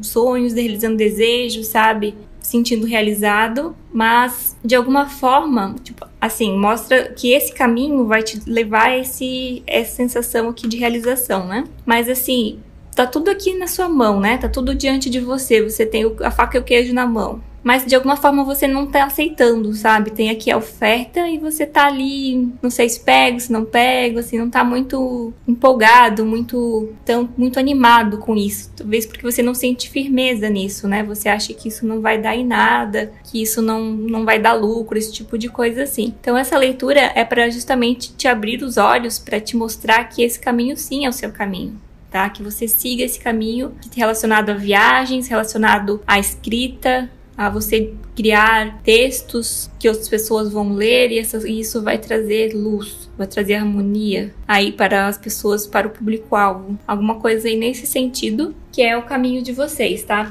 sonhos, 0.00 0.55
realizando 0.55 0.96
desejos, 0.96 1.66
sabe? 1.66 2.14
sentindo 2.44 2.87
realizado, 2.87 3.74
mas 3.90 4.55
de 4.62 4.77
alguma 4.77 5.09
forma, 5.09 5.74
tipo, 5.83 6.07
assim, 6.26 6.56
mostra 6.58 7.12
que 7.12 7.32
esse 7.32 7.52
caminho 7.52 8.06
vai 8.06 8.22
te 8.22 8.40
levar 8.46 8.88
a 8.88 8.98
esse, 8.98 9.62
essa 9.66 9.94
sensação 9.94 10.48
aqui 10.48 10.66
de 10.66 10.76
realização, 10.76 11.46
né? 11.46 11.64
Mas 11.84 12.08
assim, 12.08 12.60
tá 12.94 13.06
tudo 13.06 13.30
aqui 13.30 13.56
na 13.56 13.66
sua 13.66 13.88
mão, 13.88 14.20
né? 14.20 14.38
Tá 14.38 14.48
tudo 14.48 14.74
diante 14.74 15.10
de 15.10 15.20
você, 15.20 15.62
você 15.62 15.84
tem 15.84 16.04
a 16.22 16.30
faca 16.30 16.56
e 16.56 16.60
o 16.60 16.64
queijo 16.64 16.92
na 16.94 17.06
mão 17.06 17.40
mas 17.64 17.87
de 17.87 17.94
alguma 17.94 18.16
forma 18.16 18.44
você 18.44 18.68
não 18.68 18.87
tá 18.87 19.05
aceitando, 19.05 19.72
sabe? 19.72 20.11
Tem 20.11 20.29
aqui 20.29 20.50
a 20.50 20.59
oferta 20.59 21.27
e 21.27 21.38
você 21.38 21.64
tá 21.64 21.87
ali, 21.87 22.53
não 22.62 22.68
sei 22.68 22.90
se 22.90 23.00
pego, 23.00 23.40
se 23.40 23.50
não 23.50 23.64
pego, 23.64 24.18
assim, 24.18 24.38
não 24.38 24.50
tá 24.50 24.62
muito 24.62 25.33
empolgado, 25.48 26.27
muito 26.27 26.92
tão 27.07 27.27
muito 27.38 27.59
animado 27.59 28.18
com 28.18 28.37
isso. 28.37 28.70
Talvez 28.77 29.07
porque 29.07 29.22
você 29.22 29.42
não 29.42 29.55
sente 29.55 29.88
firmeza 29.88 30.50
nisso, 30.50 30.87
né? 30.87 31.03
Você 31.03 31.29
acha 31.29 31.55
que 31.55 31.68
isso 31.68 31.87
não 31.87 32.03
vai 32.03 32.20
dar 32.20 32.37
em 32.37 32.44
nada, 32.44 33.11
que 33.24 33.42
isso 33.42 33.62
não, 33.62 33.83
não 33.83 34.27
vai 34.27 34.38
dar 34.38 34.53
lucro, 34.53 34.98
esse 34.98 35.12
tipo 35.12 35.38
de 35.38 35.48
coisa 35.48 35.85
assim. 35.85 36.14
Então 36.20 36.37
essa 36.37 36.59
leitura 36.59 37.00
é 37.14 37.24
para 37.24 37.48
justamente 37.48 38.14
te 38.14 38.29
abrir 38.29 38.62
os 38.62 38.77
olhos, 38.77 39.18
para 39.18 39.40
te 39.40 39.57
mostrar 39.57 40.05
que 40.05 40.22
esse 40.22 40.38
caminho 40.38 40.77
sim 40.77 41.07
é 41.07 41.09
o 41.09 41.12
seu 41.12 41.33
caminho 41.33 41.83
tá? 42.11 42.31
Que 42.31 42.44
você 42.44 42.68
siga 42.68 43.03
esse 43.03 43.18
caminho 43.18 43.74
relacionado 43.92 44.50
a 44.50 44.55
viagens, 44.55 45.27
relacionado 45.27 46.00
à 46.07 46.16
escrita, 46.16 47.11
a 47.37 47.51
você 47.51 47.92
criar 48.14 48.81
textos 48.83 49.70
que 49.79 49.88
outras 49.88 50.09
pessoas 50.09 50.53
vão 50.53 50.73
ler 50.75 51.11
e 51.11 51.61
isso 51.61 51.83
vai 51.83 51.99
trazer 51.99 52.55
luz, 52.55 53.11
vai 53.18 53.27
trazer 53.27 53.55
harmonia 53.55 54.33
aí 54.47 54.70
para 54.70 55.09
as 55.09 55.18
pessoas, 55.18 55.66
para 55.66 55.88
o 55.88 55.90
público-alvo. 55.90 56.79
Alguma 56.87 57.16
coisa 57.16 57.49
aí 57.49 57.57
nesse 57.57 57.87
sentido, 57.87 58.55
que 58.70 58.83
é 58.83 58.97
o 58.97 59.03
caminho 59.03 59.42
de 59.42 59.53
vocês, 59.53 60.05
tá? 60.05 60.29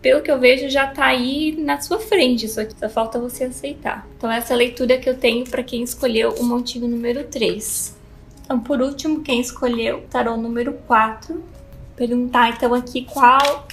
Pelo 0.00 0.22
que 0.22 0.30
eu 0.30 0.38
vejo, 0.38 0.70
já 0.70 0.86
tá 0.86 1.06
aí 1.06 1.56
na 1.58 1.80
sua 1.80 1.98
frente, 1.98 2.46
isso 2.46 2.60
só 2.78 2.88
falta 2.88 3.18
você 3.18 3.44
aceitar. 3.44 4.06
Então, 4.16 4.30
essa 4.30 4.54
é 4.54 4.56
leitura 4.56 4.96
que 4.96 5.10
eu 5.10 5.16
tenho 5.16 5.44
para 5.44 5.62
quem 5.62 5.82
escolheu 5.82 6.34
o 6.38 6.44
montinho 6.44 6.88
número 6.88 7.24
3. 7.24 7.96
Então, 8.44 8.60
por 8.60 8.80
último, 8.80 9.20
quem 9.20 9.40
escolheu 9.40 9.98
o 9.98 10.02
tarô 10.02 10.36
número 10.36 10.72
4, 10.86 11.42
perguntar 11.94 12.50
então 12.50 12.72
aqui 12.72 13.04
qual. 13.04 13.66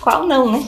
Qual 0.00 0.26
não, 0.26 0.52
né? 0.52 0.66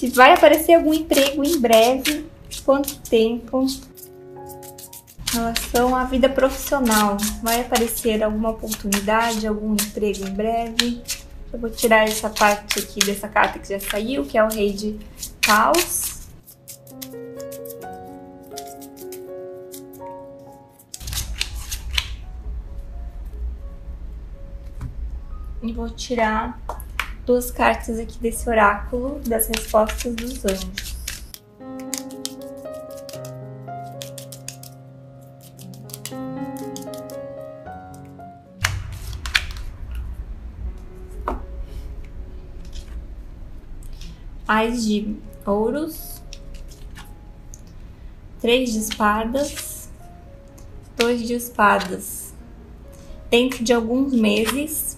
Se 0.00 0.08
vai 0.08 0.32
aparecer 0.32 0.72
algum 0.72 0.94
emprego 0.94 1.44
em 1.44 1.60
breve, 1.60 2.24
quanto 2.64 2.98
tempo? 3.00 3.66
Em 3.66 5.36
relação 5.36 5.94
à 5.94 6.04
vida 6.04 6.26
profissional, 6.26 7.18
vai 7.42 7.60
aparecer 7.60 8.22
alguma 8.22 8.48
oportunidade, 8.48 9.46
algum 9.46 9.74
emprego 9.74 10.26
em 10.26 10.32
breve? 10.32 11.02
Eu 11.52 11.58
vou 11.58 11.68
tirar 11.68 12.08
essa 12.08 12.30
parte 12.30 12.78
aqui 12.78 12.98
dessa 13.00 13.28
carta 13.28 13.58
que 13.58 13.68
já 13.68 13.78
saiu, 13.78 14.24
que 14.24 14.38
é 14.38 14.42
o 14.42 14.48
Rei 14.48 14.72
de 14.72 14.98
Paus. 15.46 16.30
E 25.62 25.72
vou 25.74 25.90
tirar 25.90 26.58
duas 27.26 27.50
cartas 27.50 27.98
aqui 27.98 28.18
desse 28.18 28.48
oráculo 28.48 29.20
das 29.20 29.46
respostas 29.46 30.14
dos 30.14 30.44
anjos. 30.44 31.00
Ais 44.46 44.84
de 44.84 45.16
ouros, 45.46 46.20
três 48.40 48.72
de 48.72 48.80
espadas, 48.80 49.88
dois 50.96 51.22
de 51.22 51.34
espadas. 51.34 52.34
Dentro 53.30 53.62
de 53.62 53.72
alguns 53.72 54.12
meses, 54.12 54.89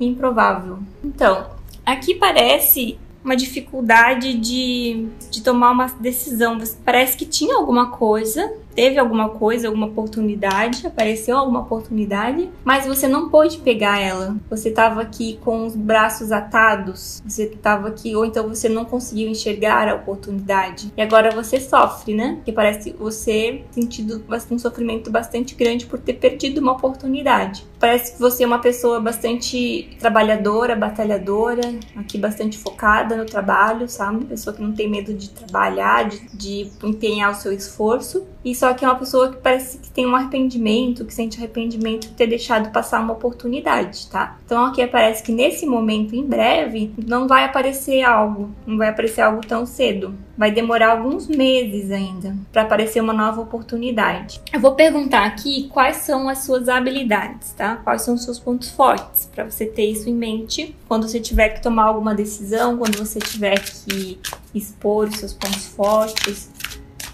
improvável. 0.00 0.78
Então, 1.04 1.50
aqui 1.84 2.14
parece 2.14 2.98
uma 3.24 3.36
dificuldade 3.36 4.34
de, 4.34 5.08
de 5.30 5.42
tomar 5.42 5.70
uma 5.70 5.86
decisão. 5.86 6.58
Parece 6.84 7.16
que 7.16 7.26
tinha 7.26 7.56
alguma 7.56 7.90
coisa 7.90 8.50
teve 8.80 8.98
alguma 8.98 9.28
coisa, 9.28 9.68
alguma 9.68 9.88
oportunidade, 9.88 10.86
apareceu 10.86 11.36
alguma 11.36 11.60
oportunidade, 11.60 12.48
mas 12.64 12.86
você 12.86 13.06
não 13.06 13.28
pôde 13.28 13.58
pegar 13.58 14.00
ela. 14.00 14.34
Você 14.48 14.70
estava 14.70 15.02
aqui 15.02 15.38
com 15.44 15.66
os 15.66 15.76
braços 15.76 16.32
atados, 16.32 17.22
você 17.22 17.42
estava 17.42 17.88
aqui, 17.88 18.16
ou 18.16 18.24
então 18.24 18.48
você 18.48 18.70
não 18.70 18.86
conseguiu 18.86 19.28
enxergar 19.28 19.86
a 19.86 19.96
oportunidade. 19.96 20.90
E 20.96 21.02
agora 21.02 21.30
você 21.30 21.60
sofre, 21.60 22.14
né? 22.14 22.38
Que 22.42 22.52
parece 22.52 22.92
você 22.98 23.66
sentindo 23.70 24.24
um 24.50 24.58
sofrimento 24.58 25.10
bastante 25.10 25.54
grande 25.54 25.84
por 25.84 25.98
ter 25.98 26.14
perdido 26.14 26.62
uma 26.62 26.72
oportunidade. 26.72 27.66
Parece 27.78 28.14
que 28.14 28.18
você 28.18 28.44
é 28.44 28.46
uma 28.46 28.60
pessoa 28.60 28.98
bastante 28.98 29.94
trabalhadora, 29.98 30.74
batalhadora, 30.74 31.74
aqui 31.96 32.16
bastante 32.16 32.56
focada 32.56 33.14
no 33.14 33.26
trabalho, 33.26 33.86
sabe? 33.90 34.24
Pessoa 34.24 34.56
que 34.56 34.62
não 34.62 34.72
tem 34.72 34.88
medo 34.88 35.12
de 35.12 35.28
trabalhar, 35.28 36.08
de, 36.08 36.20
de 36.32 36.70
empenhar 36.82 37.30
o 37.30 37.34
seu 37.34 37.52
esforço. 37.52 38.26
E 38.42 38.54
só 38.54 38.69
que 38.74 38.84
é 38.84 38.88
uma 38.88 38.98
pessoa 38.98 39.30
que 39.30 39.38
parece 39.38 39.78
que 39.78 39.90
tem 39.90 40.06
um 40.06 40.14
arrependimento, 40.14 41.04
que 41.04 41.14
sente 41.14 41.38
arrependimento 41.38 42.08
de 42.08 42.14
ter 42.14 42.26
deixado 42.26 42.70
passar 42.70 43.00
uma 43.00 43.12
oportunidade, 43.12 44.08
tá? 44.08 44.38
Então 44.44 44.66
aqui 44.66 44.82
aparece 44.82 45.22
que 45.22 45.32
nesse 45.32 45.66
momento, 45.66 46.14
em 46.14 46.24
breve, 46.24 46.92
não 47.06 47.26
vai 47.26 47.44
aparecer 47.44 48.02
algo, 48.02 48.50
não 48.66 48.76
vai 48.76 48.88
aparecer 48.88 49.20
algo 49.22 49.40
tão 49.46 49.66
cedo. 49.66 50.14
Vai 50.36 50.50
demorar 50.50 50.92
alguns 50.92 51.28
meses 51.28 51.90
ainda 51.90 52.34
para 52.50 52.62
aparecer 52.62 53.00
uma 53.02 53.12
nova 53.12 53.42
oportunidade. 53.42 54.40
Eu 54.50 54.58
vou 54.58 54.74
perguntar 54.74 55.26
aqui 55.26 55.68
quais 55.68 55.98
são 55.98 56.30
as 56.30 56.38
suas 56.38 56.66
habilidades, 56.66 57.52
tá? 57.52 57.76
Quais 57.76 58.02
são 58.02 58.14
os 58.14 58.24
seus 58.24 58.38
pontos 58.38 58.70
fortes, 58.70 59.28
para 59.34 59.44
você 59.44 59.66
ter 59.66 59.90
isso 59.90 60.08
em 60.08 60.14
mente 60.14 60.74
quando 60.88 61.06
você 61.06 61.20
tiver 61.20 61.50
que 61.50 61.62
tomar 61.62 61.84
alguma 61.84 62.14
decisão, 62.14 62.78
quando 62.78 62.96
você 62.96 63.18
tiver 63.18 63.60
que 63.60 64.18
expor 64.54 65.08
os 65.08 65.16
seus 65.16 65.34
pontos 65.34 65.66
fortes 65.66 66.50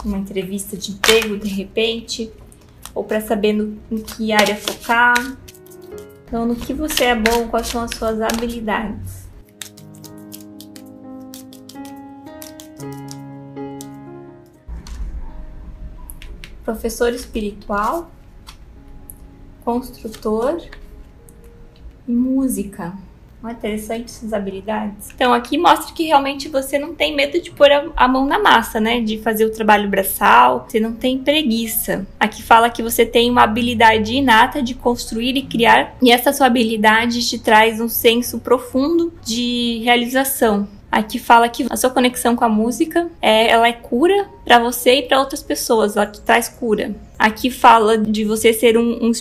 uma 0.06 0.18
entrevista 0.18 0.76
de 0.76 0.92
emprego 0.92 1.36
de 1.36 1.48
repente, 1.48 2.30
ou 2.94 3.04
para 3.04 3.20
saber 3.20 3.52
no, 3.52 3.76
em 3.90 3.98
que 3.98 4.32
área 4.32 4.56
focar. 4.56 5.36
Então, 6.24 6.46
no 6.46 6.56
que 6.56 6.72
você 6.72 7.04
é 7.04 7.14
bom, 7.14 7.48
quais 7.48 7.66
são 7.66 7.82
as 7.82 7.90
suas 7.90 8.20
habilidades. 8.20 9.26
Professor 16.64 17.12
espiritual, 17.12 18.10
construtor 19.64 20.60
e 22.08 22.12
música. 22.12 22.92
Não 23.42 23.50
é 23.50 23.52
interessante 23.52 24.06
essas 24.06 24.32
habilidades? 24.32 25.08
Então, 25.14 25.32
aqui 25.32 25.58
mostra 25.58 25.94
que 25.94 26.04
realmente 26.04 26.48
você 26.48 26.78
não 26.78 26.94
tem 26.94 27.14
medo 27.14 27.40
de 27.40 27.50
pôr 27.50 27.68
a, 27.94 28.08
mão 28.08 28.26
na 28.26 28.38
massa, 28.38 28.80
né? 28.80 29.00
De 29.00 29.18
fazer 29.18 29.44
o 29.44 29.50
trabalho 29.50 29.88
braçal, 29.88 30.66
você 30.68 30.80
não 30.80 30.92
tem 30.92 31.18
preguiça. 31.18 32.06
Aqui 32.18 32.42
fala 32.42 32.70
que 32.70 32.82
você 32.82 33.04
tem 33.04 33.30
uma 33.30 33.42
habilidade 33.42 34.14
inata 34.14 34.62
de 34.62 34.74
construir 34.74 35.36
e 35.36 35.42
criar, 35.42 35.96
e 36.02 36.10
essa 36.10 36.32
sua 36.32 36.46
habilidade 36.46 37.26
te 37.28 37.38
traz 37.38 37.80
um 37.80 37.88
senso 37.88 38.38
profundo 38.40 39.12
de 39.24 39.80
realização. 39.84 40.66
Aqui 40.90 41.18
fala 41.18 41.48
que 41.48 41.66
a 41.68 41.76
sua 41.76 41.90
conexão 41.90 42.34
com 42.34 42.44
a 42.44 42.48
música 42.48 43.08
é, 43.20 43.50
ela 43.50 43.68
é 43.68 43.72
cura 43.72 44.28
para 44.44 44.58
você 44.58 45.00
e 45.00 45.02
para 45.02 45.18
outras 45.20 45.42
pessoas, 45.42 45.96
ela 45.96 46.06
te 46.06 46.20
traz 46.20 46.48
cura. 46.48 46.94
Aqui 47.18 47.50
fala 47.50 47.98
de 47.98 48.24
você 48.24 48.52
ser 48.52 48.78
um, 48.78 49.04
um, 49.04 49.12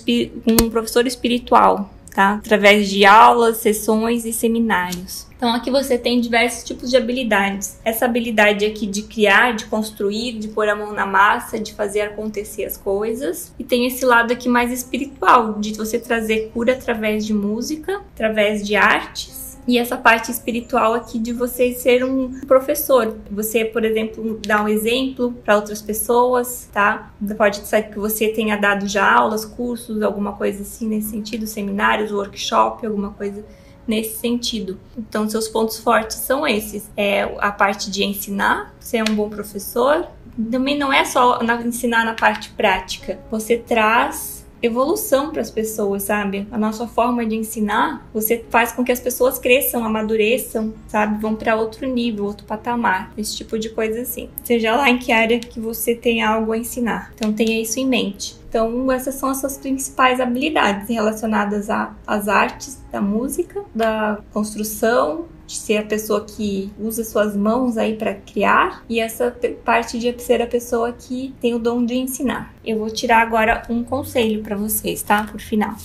um 0.50 0.70
professor 0.70 1.06
espiritual, 1.06 1.90
tá? 2.16 2.36
Através 2.36 2.90
de 2.90 3.06
aulas, 3.06 3.58
sessões 3.58 4.24
e 4.24 4.32
seminários. 4.32 5.28
Então 5.36 5.54
aqui 5.54 5.70
você 5.70 5.98
tem 5.98 6.22
diversos 6.22 6.64
tipos 6.64 6.90
de 6.90 6.96
habilidades. 6.96 7.78
Essa 7.84 8.06
habilidade 8.06 8.66
aqui 8.66 8.88
de 8.88 9.02
criar, 9.02 9.54
de 9.54 9.66
construir, 9.66 10.40
de 10.40 10.48
pôr 10.48 10.70
a 10.70 10.76
mão 10.76 10.94
na 10.94 11.06
massa, 11.06 11.60
de 11.60 11.74
fazer 11.74 12.02
acontecer 12.02 12.64
as 12.64 12.78
coisas. 12.78 13.54
E 13.60 13.64
tem 13.64 13.86
esse 13.86 14.06
lado 14.06 14.32
aqui 14.32 14.48
mais 14.48 14.72
espiritual, 14.72 15.60
de 15.60 15.74
você 15.74 16.00
trazer 16.00 16.52
cura 16.54 16.72
através 16.72 17.26
de 17.26 17.34
música, 17.34 18.02
através 18.14 18.66
de 18.66 18.78
artes 18.78 19.45
e 19.68 19.78
essa 19.78 19.98
parte 19.98 20.32
espiritual 20.32 20.94
aqui 20.94 21.18
de 21.18 21.34
você 21.34 21.74
ser 21.74 22.04
um 22.04 22.40
professor. 22.42 23.18
Você, 23.32 23.66
por 23.66 23.84
exemplo, 23.84 24.40
dar 24.46 24.64
um 24.64 24.68
exemplo 24.68 25.34
para 25.44 25.56
outras 25.56 25.82
pessoas, 25.82 26.70
tá? 26.72 27.12
Pode 27.38 27.58
ser 27.66 27.84
que 27.90 27.98
você 27.98 28.30
tenha 28.30 28.56
dado 28.58 28.88
já 28.88 29.12
aulas, 29.12 29.44
cursos, 29.44 30.02
alguma 30.02 30.34
coisa 30.34 30.62
assim 30.62 30.88
nesse 30.88 31.10
sentido, 31.10 31.48
seminários, 31.48 32.12
workshop, 32.12 32.86
alguma 32.86 33.12
coisa 33.12 33.44
nesse 33.88 34.18
sentido. 34.18 34.80
Então, 34.98 35.28
seus 35.30 35.48
pontos 35.48 35.78
fortes 35.78 36.18
são 36.18 36.48
esses: 36.48 36.90
é 36.96 37.24
a 37.40 37.52
parte 37.52 37.90
de 37.90 38.04
ensinar, 38.04 38.74
ser 38.80 39.04
um 39.10 39.16
bom 39.16 39.30
professor. 39.30 40.08
Também 40.52 40.78
não 40.78 40.92
é 40.92 41.06
só 41.06 41.40
ensinar 41.66 42.04
na 42.04 42.14
parte 42.14 42.50
prática. 42.50 43.20
Você 43.32 43.58
traz 43.58 44.35
evolução 44.62 45.32
para 45.32 45.42
as 45.42 45.52
pessoas, 45.52 46.04
sabe? 46.04 46.48
A 46.52 46.58
nossa 46.58 46.88
forma 46.88 47.26
de 47.26 47.36
ensinar, 47.36 48.08
você 48.14 48.44
faz 48.50 48.72
com 48.72 48.84
que 48.84 48.92
as 48.92 49.00
pessoas 49.00 49.38
cresçam, 49.38 49.84
amadureçam, 49.84 50.74
sabe? 50.88 51.22
Vão 51.22 51.36
para 51.36 51.56
outro 51.56 51.88
nível, 51.88 52.26
outro 52.26 52.46
patamar, 52.46 53.14
esse 53.18 53.36
tipo 53.36 53.60
de 53.60 53.70
coisa 53.70 54.02
assim. 54.02 54.30
Seja 54.44 54.76
lá 54.76 54.90
em 54.90 54.98
que 54.98 55.12
área 55.12 55.40
que 55.40 55.60
você 55.60 55.94
tem 55.96 56.22
algo 56.22 56.52
a 56.52 56.58
ensinar. 56.58 57.12
Então 57.16 57.34
tenha 57.34 57.62
isso 57.62 57.80
em 57.80 57.86
mente. 57.86 58.36
Então, 58.56 58.90
essas 58.90 59.16
são 59.16 59.28
as 59.28 59.40
suas 59.40 59.58
principais 59.58 60.22
habilidades 60.22 60.88
relacionadas 60.88 61.68
às 62.08 62.30
artes 62.30 62.82
da 62.90 63.02
música, 63.02 63.62
da 63.76 64.20
construção, 64.32 65.26
de 65.46 65.58
ser 65.58 65.80
a 65.80 65.84
pessoa 65.84 66.24
que 66.24 66.72
usa 66.80 67.04
suas 67.04 67.36
mãos 67.36 67.78
aí 67.78 67.98
para 67.98 68.14
criar 68.14 68.82
e 68.88 69.02
essa 69.02 69.30
parte 69.66 70.00
de 70.00 70.18
ser 70.24 70.42
a 70.42 70.48
pessoa 70.48 70.94
que 70.94 71.36
tem 71.42 71.54
o 71.54 71.60
dom 71.60 71.84
de 71.84 71.96
ensinar. 71.96 72.54
Eu 72.66 72.80
vou 72.80 72.90
tirar 72.90 73.24
agora 73.24 73.62
um 73.70 73.84
conselho 73.84 74.42
para 74.42 74.56
vocês, 74.56 75.04
tá? 75.04 75.26
Por 75.30 75.42
final. 75.42 75.76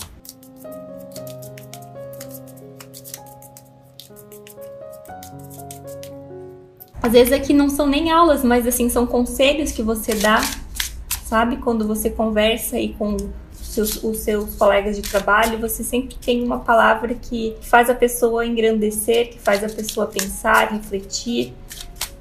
Às 7.02 7.10
vezes 7.10 7.32
aqui 7.32 7.52
não 7.52 7.68
são 7.68 7.88
nem 7.88 8.12
aulas, 8.12 8.44
mas 8.44 8.64
assim 8.64 8.88
são 8.88 9.08
conselhos 9.08 9.72
que 9.72 9.82
você 9.82 10.14
dá, 10.14 10.40
sabe? 11.30 11.58
Quando 11.58 11.86
você 11.86 12.10
conversa 12.10 12.74
aí 12.74 12.92
com 12.98 13.16
seus, 13.54 14.02
os 14.02 14.18
seus 14.18 14.56
colegas 14.56 14.96
de 14.96 15.02
trabalho, 15.02 15.60
você 15.60 15.84
sempre 15.84 16.16
tem 16.16 16.42
uma 16.42 16.58
palavra 16.58 17.14
que 17.14 17.54
faz 17.62 17.88
a 17.88 17.94
pessoa 17.94 18.44
engrandecer, 18.44 19.30
que 19.30 19.38
faz 19.38 19.62
a 19.62 19.68
pessoa 19.68 20.08
pensar, 20.08 20.72
refletir 20.72 21.54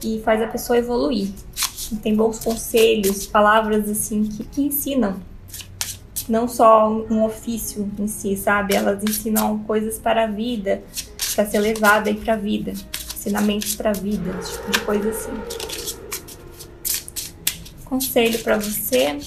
e 0.04 0.22
faz 0.24 0.44
a 0.44 0.48
pessoa 0.48 0.78
evoluir. 0.78 1.32
Tem 2.04 2.16
bons 2.16 2.38
conselhos, 2.38 3.26
palavras 3.26 3.90
assim 3.90 4.26
que, 4.26 4.44
que 4.44 4.62
ensinam. 4.62 5.20
Não 6.28 6.48
só 6.48 6.88
um 6.88 7.24
ofício 7.24 7.90
em 7.98 8.08
si, 8.08 8.38
sabe? 8.38 8.76
Elas 8.76 9.04
ensinam 9.04 9.58
coisas 9.60 9.98
para 9.98 10.26
a 10.26 10.28
vida, 10.28 10.84
para 11.34 11.48
ser 11.48 11.58
levada 11.58 12.12
aí 12.12 12.16
para 12.16 12.34
a 12.34 12.38
vida, 12.38 12.74
ensinamentos 13.16 13.76
para 13.76 13.90
a 13.90 13.94
vida, 13.94 14.32
tipo 14.34 14.70
de 14.70 14.80
coisa 14.82 15.10
assim. 15.10 15.69
Conselho 17.90 18.40
para 18.44 18.58
você 18.58 19.18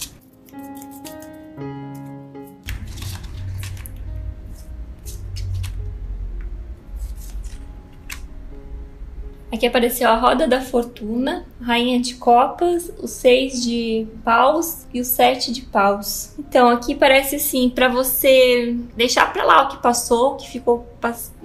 Aqui 9.53 9.67
apareceu 9.67 10.09
a 10.09 10.17
roda 10.17 10.49
da 10.49 10.63
fortuna, 10.63 11.45
rainha 11.61 12.01
de 12.01 12.15
copas, 12.15 12.91
o 12.99 13.07
seis 13.07 13.63
de 13.63 14.07
paus 14.25 14.87
e 14.95 14.99
o 14.99 15.05
sete 15.05 15.53
de 15.53 15.61
paus. 15.61 16.35
Então 16.39 16.71
aqui 16.71 16.95
parece 16.95 17.37
assim 17.37 17.69
para 17.69 17.87
você 17.87 18.75
deixar 18.97 19.31
para 19.31 19.45
lá 19.45 19.65
o 19.65 19.69
que 19.69 19.83
passou, 19.83 20.33
o 20.33 20.37
que 20.37 20.49
ficou 20.49 20.92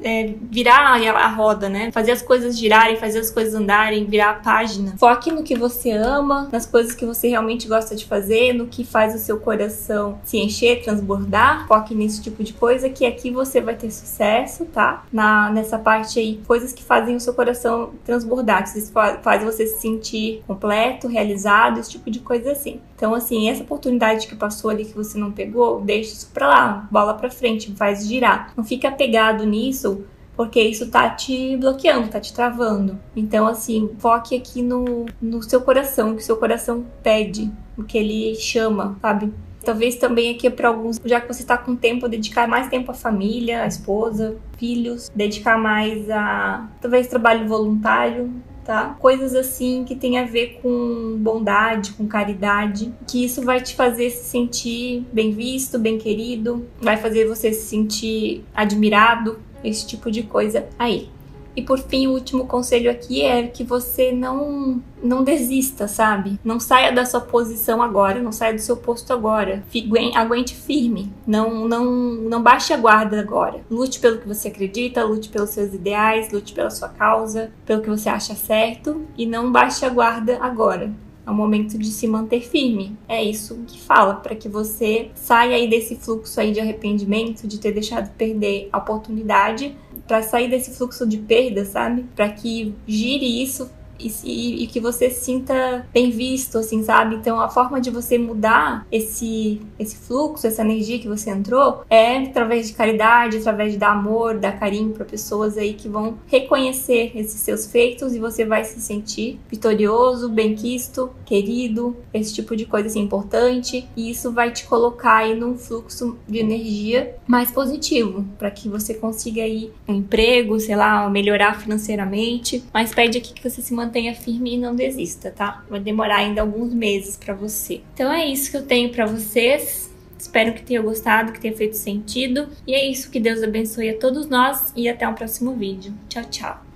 é, 0.03 0.33
virar 0.49 0.95
a 0.95 1.27
roda, 1.27 1.69
né? 1.69 1.91
Fazer 1.91 2.11
as 2.11 2.21
coisas 2.21 2.57
girarem, 2.57 2.97
fazer 2.97 3.19
as 3.19 3.31
coisas 3.31 3.53
andarem, 3.53 4.05
virar 4.05 4.29
a 4.31 4.33
página. 4.35 4.95
Foque 4.97 5.31
no 5.31 5.43
que 5.43 5.55
você 5.55 5.91
ama, 5.91 6.47
nas 6.51 6.65
coisas 6.65 6.93
que 6.93 7.05
você 7.05 7.29
realmente 7.29 7.67
gosta 7.67 7.95
de 7.95 8.05
fazer, 8.05 8.53
no 8.53 8.67
que 8.67 8.83
faz 8.83 9.15
o 9.15 9.19
seu 9.19 9.39
coração 9.39 10.19
se 10.23 10.37
encher, 10.37 10.83
transbordar. 10.83 11.67
Foque 11.67 11.95
nesse 11.95 12.21
tipo 12.21 12.43
de 12.43 12.53
coisa 12.53 12.89
que 12.89 13.05
aqui 13.05 13.31
você 13.31 13.61
vai 13.61 13.75
ter 13.75 13.91
sucesso, 13.91 14.65
tá? 14.65 15.03
Na, 15.11 15.49
nessa 15.49 15.77
parte 15.77 16.19
aí, 16.19 16.41
coisas 16.45 16.73
que 16.73 16.83
fazem 16.83 17.15
o 17.15 17.19
seu 17.19 17.33
coração 17.33 17.91
transbordar, 18.05 18.63
que 18.63 18.79
faz 19.21 19.43
você 19.43 19.65
se 19.65 19.81
sentir 19.81 20.43
completo, 20.45 21.07
realizado, 21.07 21.79
esse 21.79 21.91
tipo 21.91 22.09
de 22.11 22.19
coisa 22.19 22.51
assim. 22.51 22.79
Então, 22.95 23.13
assim, 23.13 23.47
essa 23.47 23.61
oportunidade 23.61 24.27
que 24.27 24.35
passou 24.35 24.71
ali 24.71 24.83
que 24.83 24.95
você 24.95 25.19
não 25.19 25.31
pegou, 25.31 25.79
deixa 25.81 26.13
isso 26.13 26.31
pra 26.33 26.47
lá, 26.47 26.87
bola 26.89 27.13
pra 27.13 27.29
frente, 27.29 27.71
faz 27.75 28.07
girar. 28.07 28.51
Não 28.57 28.63
fica 28.63 28.87
apegado 28.87 29.45
nisso, 29.47 30.05
porque 30.35 30.61
isso 30.61 30.89
tá 30.91 31.09
te 31.09 31.57
bloqueando, 31.57 32.09
tá 32.09 32.19
te 32.19 32.31
travando. 32.31 32.99
Então, 33.15 33.47
assim, 33.47 33.89
foque 33.97 34.35
aqui 34.35 34.61
no, 34.61 35.05
no 35.19 35.41
seu 35.41 35.61
coração, 35.61 36.11
o 36.11 36.15
que 36.15 36.21
o 36.21 36.25
seu 36.25 36.37
coração 36.37 36.85
pede, 37.01 37.51
o 37.75 37.83
que 37.83 37.97
ele 37.97 38.35
chama, 38.35 38.95
sabe? 39.01 39.33
Talvez 39.65 39.95
também 39.95 40.33
aqui 40.33 40.49
para 40.49 40.69
alguns, 40.69 41.01
já 41.03 41.19
que 41.19 41.27
você 41.27 41.41
está 41.41 41.57
com 41.57 41.75
tempo, 41.75 42.07
dedicar 42.07 42.47
mais 42.47 42.69
tempo 42.69 42.91
à 42.91 42.93
família, 42.93 43.63
à 43.63 43.67
esposa, 43.67 44.37
filhos, 44.57 45.11
dedicar 45.13 45.57
mais 45.57 46.09
a 46.09 46.69
talvez 46.79 47.07
trabalho 47.07 47.47
voluntário, 47.47 48.31
tá? 48.67 48.97
Coisas 48.99 49.33
assim 49.33 49.85
que 49.85 49.95
tem 49.95 50.19
a 50.19 50.25
ver 50.25 50.59
com 50.61 51.15
bondade, 51.17 51.93
com 51.93 52.05
caridade, 52.05 52.93
que 53.07 53.23
isso 53.23 53.41
vai 53.41 53.61
te 53.61 53.73
fazer 53.73 54.09
se 54.09 54.25
sentir 54.25 55.05
bem 55.13 55.31
visto, 55.31 55.79
bem 55.79 55.97
querido, 55.97 56.67
vai 56.81 56.97
fazer 56.97 57.25
você 57.25 57.53
se 57.53 57.65
sentir 57.65 58.43
admirado, 58.53 59.39
esse 59.63 59.87
tipo 59.87 60.11
de 60.11 60.23
coisa 60.23 60.67
aí. 60.77 61.09
E 61.57 61.61
por 61.63 61.79
fim, 61.79 62.05
o 62.05 62.11
último 62.11 62.45
conselho 62.45 62.91
aqui 62.91 63.23
é 63.23 63.47
que 63.47 63.63
você 63.63 64.11
não 64.11 64.79
não 65.01 65.23
desista, 65.23 65.87
sabe? 65.87 66.39
Não 66.43 66.59
saia 66.59 66.91
da 66.91 67.03
sua 67.03 67.19
posição 67.19 67.81
agora, 67.81 68.21
não 68.21 68.31
saia 68.31 68.53
do 68.53 68.61
seu 68.61 68.77
posto 68.77 69.11
agora. 69.11 69.63
Fique, 69.69 69.89
aguente 70.15 70.53
firme. 70.53 71.11
Não 71.25 71.67
não 71.67 71.85
não 71.85 72.43
baixe 72.43 72.73
a 72.73 72.77
guarda 72.77 73.19
agora. 73.19 73.61
Lute 73.71 73.99
pelo 73.99 74.19
que 74.19 74.27
você 74.27 74.49
acredita, 74.49 75.03
lute 75.03 75.29
pelos 75.29 75.49
seus 75.49 75.73
ideais, 75.73 76.31
lute 76.31 76.53
pela 76.53 76.69
sua 76.69 76.89
causa, 76.89 77.51
pelo 77.65 77.81
que 77.81 77.89
você 77.89 78.07
acha 78.07 78.35
certo 78.35 79.07
e 79.17 79.25
não 79.25 79.51
baixe 79.51 79.83
a 79.83 79.89
guarda 79.89 80.37
agora. 80.39 80.93
É 81.27 81.29
o 81.29 81.33
momento 81.33 81.77
de 81.77 81.87
se 81.87 82.07
manter 82.07 82.39
firme. 82.39 82.97
É 83.05 83.21
isso 83.21 83.59
que 83.67 83.81
fala, 83.81 84.13
para 84.13 84.33
que 84.33 84.47
você 84.47 85.11
saia 85.13 85.57
aí 85.57 85.67
desse 85.67 85.97
fluxo 85.97 86.39
aí 86.39 86.53
de 86.53 86.61
arrependimento, 86.61 87.45
de 87.45 87.59
ter 87.59 87.73
deixado 87.73 88.09
perder 88.15 88.69
a 88.71 88.77
oportunidade, 88.77 89.75
para 90.07 90.23
sair 90.23 90.49
desse 90.49 90.71
fluxo 90.71 91.05
de 91.05 91.17
perda, 91.17 91.65
sabe? 91.65 92.05
Para 92.15 92.29
que 92.29 92.73
gire 92.87 93.43
isso 93.43 93.69
e, 93.99 94.63
e, 94.63 94.67
que 94.67 94.79
você 94.79 95.09
se 95.09 95.25
sinta 95.25 95.85
bem 95.93 96.09
visto, 96.09 96.57
assim, 96.57 96.83
sabe? 96.83 97.15
Então 97.15 97.39
a 97.39 97.49
forma 97.49 97.81
de 97.81 97.89
você 97.89 98.17
mudar 98.17 98.85
esse, 98.91 99.61
esse 99.79 99.97
fluxo, 99.97 100.47
essa 100.47 100.61
energia 100.61 100.99
que 100.99 101.07
você 101.07 101.29
entrou, 101.29 101.83
é 101.89 102.17
através 102.17 102.67
de 102.67 102.73
caridade, 102.73 103.37
através 103.37 103.73
de 103.73 103.77
dar 103.77 103.91
amor, 103.91 104.37
dar 104.37 104.59
carinho 104.59 104.93
para 104.93 105.05
pessoas 105.05 105.57
aí 105.57 105.73
que 105.73 105.89
vão 105.89 106.17
reconhecer 106.27 107.11
esses 107.15 107.39
seus 107.41 107.65
feitos 107.65 108.13
e 108.13 108.19
você 108.19 108.45
vai 108.45 108.63
se 108.63 108.79
sentir 108.79 109.39
vitorioso, 109.49 110.29
bem-quisto, 110.29 111.11
querido, 111.25 111.95
esse 112.13 112.33
tipo 112.33 112.55
de 112.55 112.65
coisa 112.65 112.87
assim 112.87 113.01
importante. 113.01 113.87
E 113.95 114.11
isso 114.11 114.31
vai 114.31 114.51
te 114.51 114.65
colocar 114.65 115.17
aí 115.17 115.35
num 115.35 115.57
fluxo 115.57 116.17
de 116.27 116.39
energia 116.39 117.15
mais 117.25 117.51
positivo, 117.51 118.25
para 118.37 118.51
que 118.51 118.69
você 118.69 118.93
consiga 118.93 119.41
aí 119.41 119.71
um 119.87 119.95
emprego, 119.95 120.59
sei 120.59 120.75
lá, 120.75 121.09
melhorar 121.09 121.59
financeiramente. 121.59 122.63
Mas 122.73 122.93
pede 122.93 123.17
aqui 123.17 123.33
que 123.33 123.49
você 123.49 123.61
se 123.61 123.73
mantenha 123.73 123.86
mantenha 123.87 124.13
firme 124.13 124.55
e 124.55 124.57
não 124.57 124.75
desista, 124.75 125.31
tá? 125.31 125.63
Vai 125.69 125.79
demorar 125.79 126.17
ainda 126.17 126.41
alguns 126.41 126.73
meses 126.73 127.17
para 127.17 127.33
você. 127.33 127.81
Então 127.93 128.11
é 128.11 128.25
isso 128.25 128.51
que 128.51 128.57
eu 128.57 128.65
tenho 128.65 128.89
para 128.91 129.05
vocês. 129.05 129.91
Espero 130.17 130.53
que 130.53 130.63
tenham 130.63 130.83
gostado, 130.83 131.31
que 131.31 131.39
tenha 131.39 131.55
feito 131.55 131.75
sentido. 131.75 132.49
E 132.65 132.73
é 132.73 132.89
isso, 132.89 133.09
que 133.09 133.19
Deus 133.19 133.41
abençoe 133.41 133.89
a 133.89 133.97
todos 133.97 134.27
nós 134.27 134.73
e 134.75 134.89
até 134.89 135.07
o 135.07 135.13
próximo 135.13 135.55
vídeo. 135.55 135.93
Tchau, 136.09 136.23
tchau. 136.25 136.66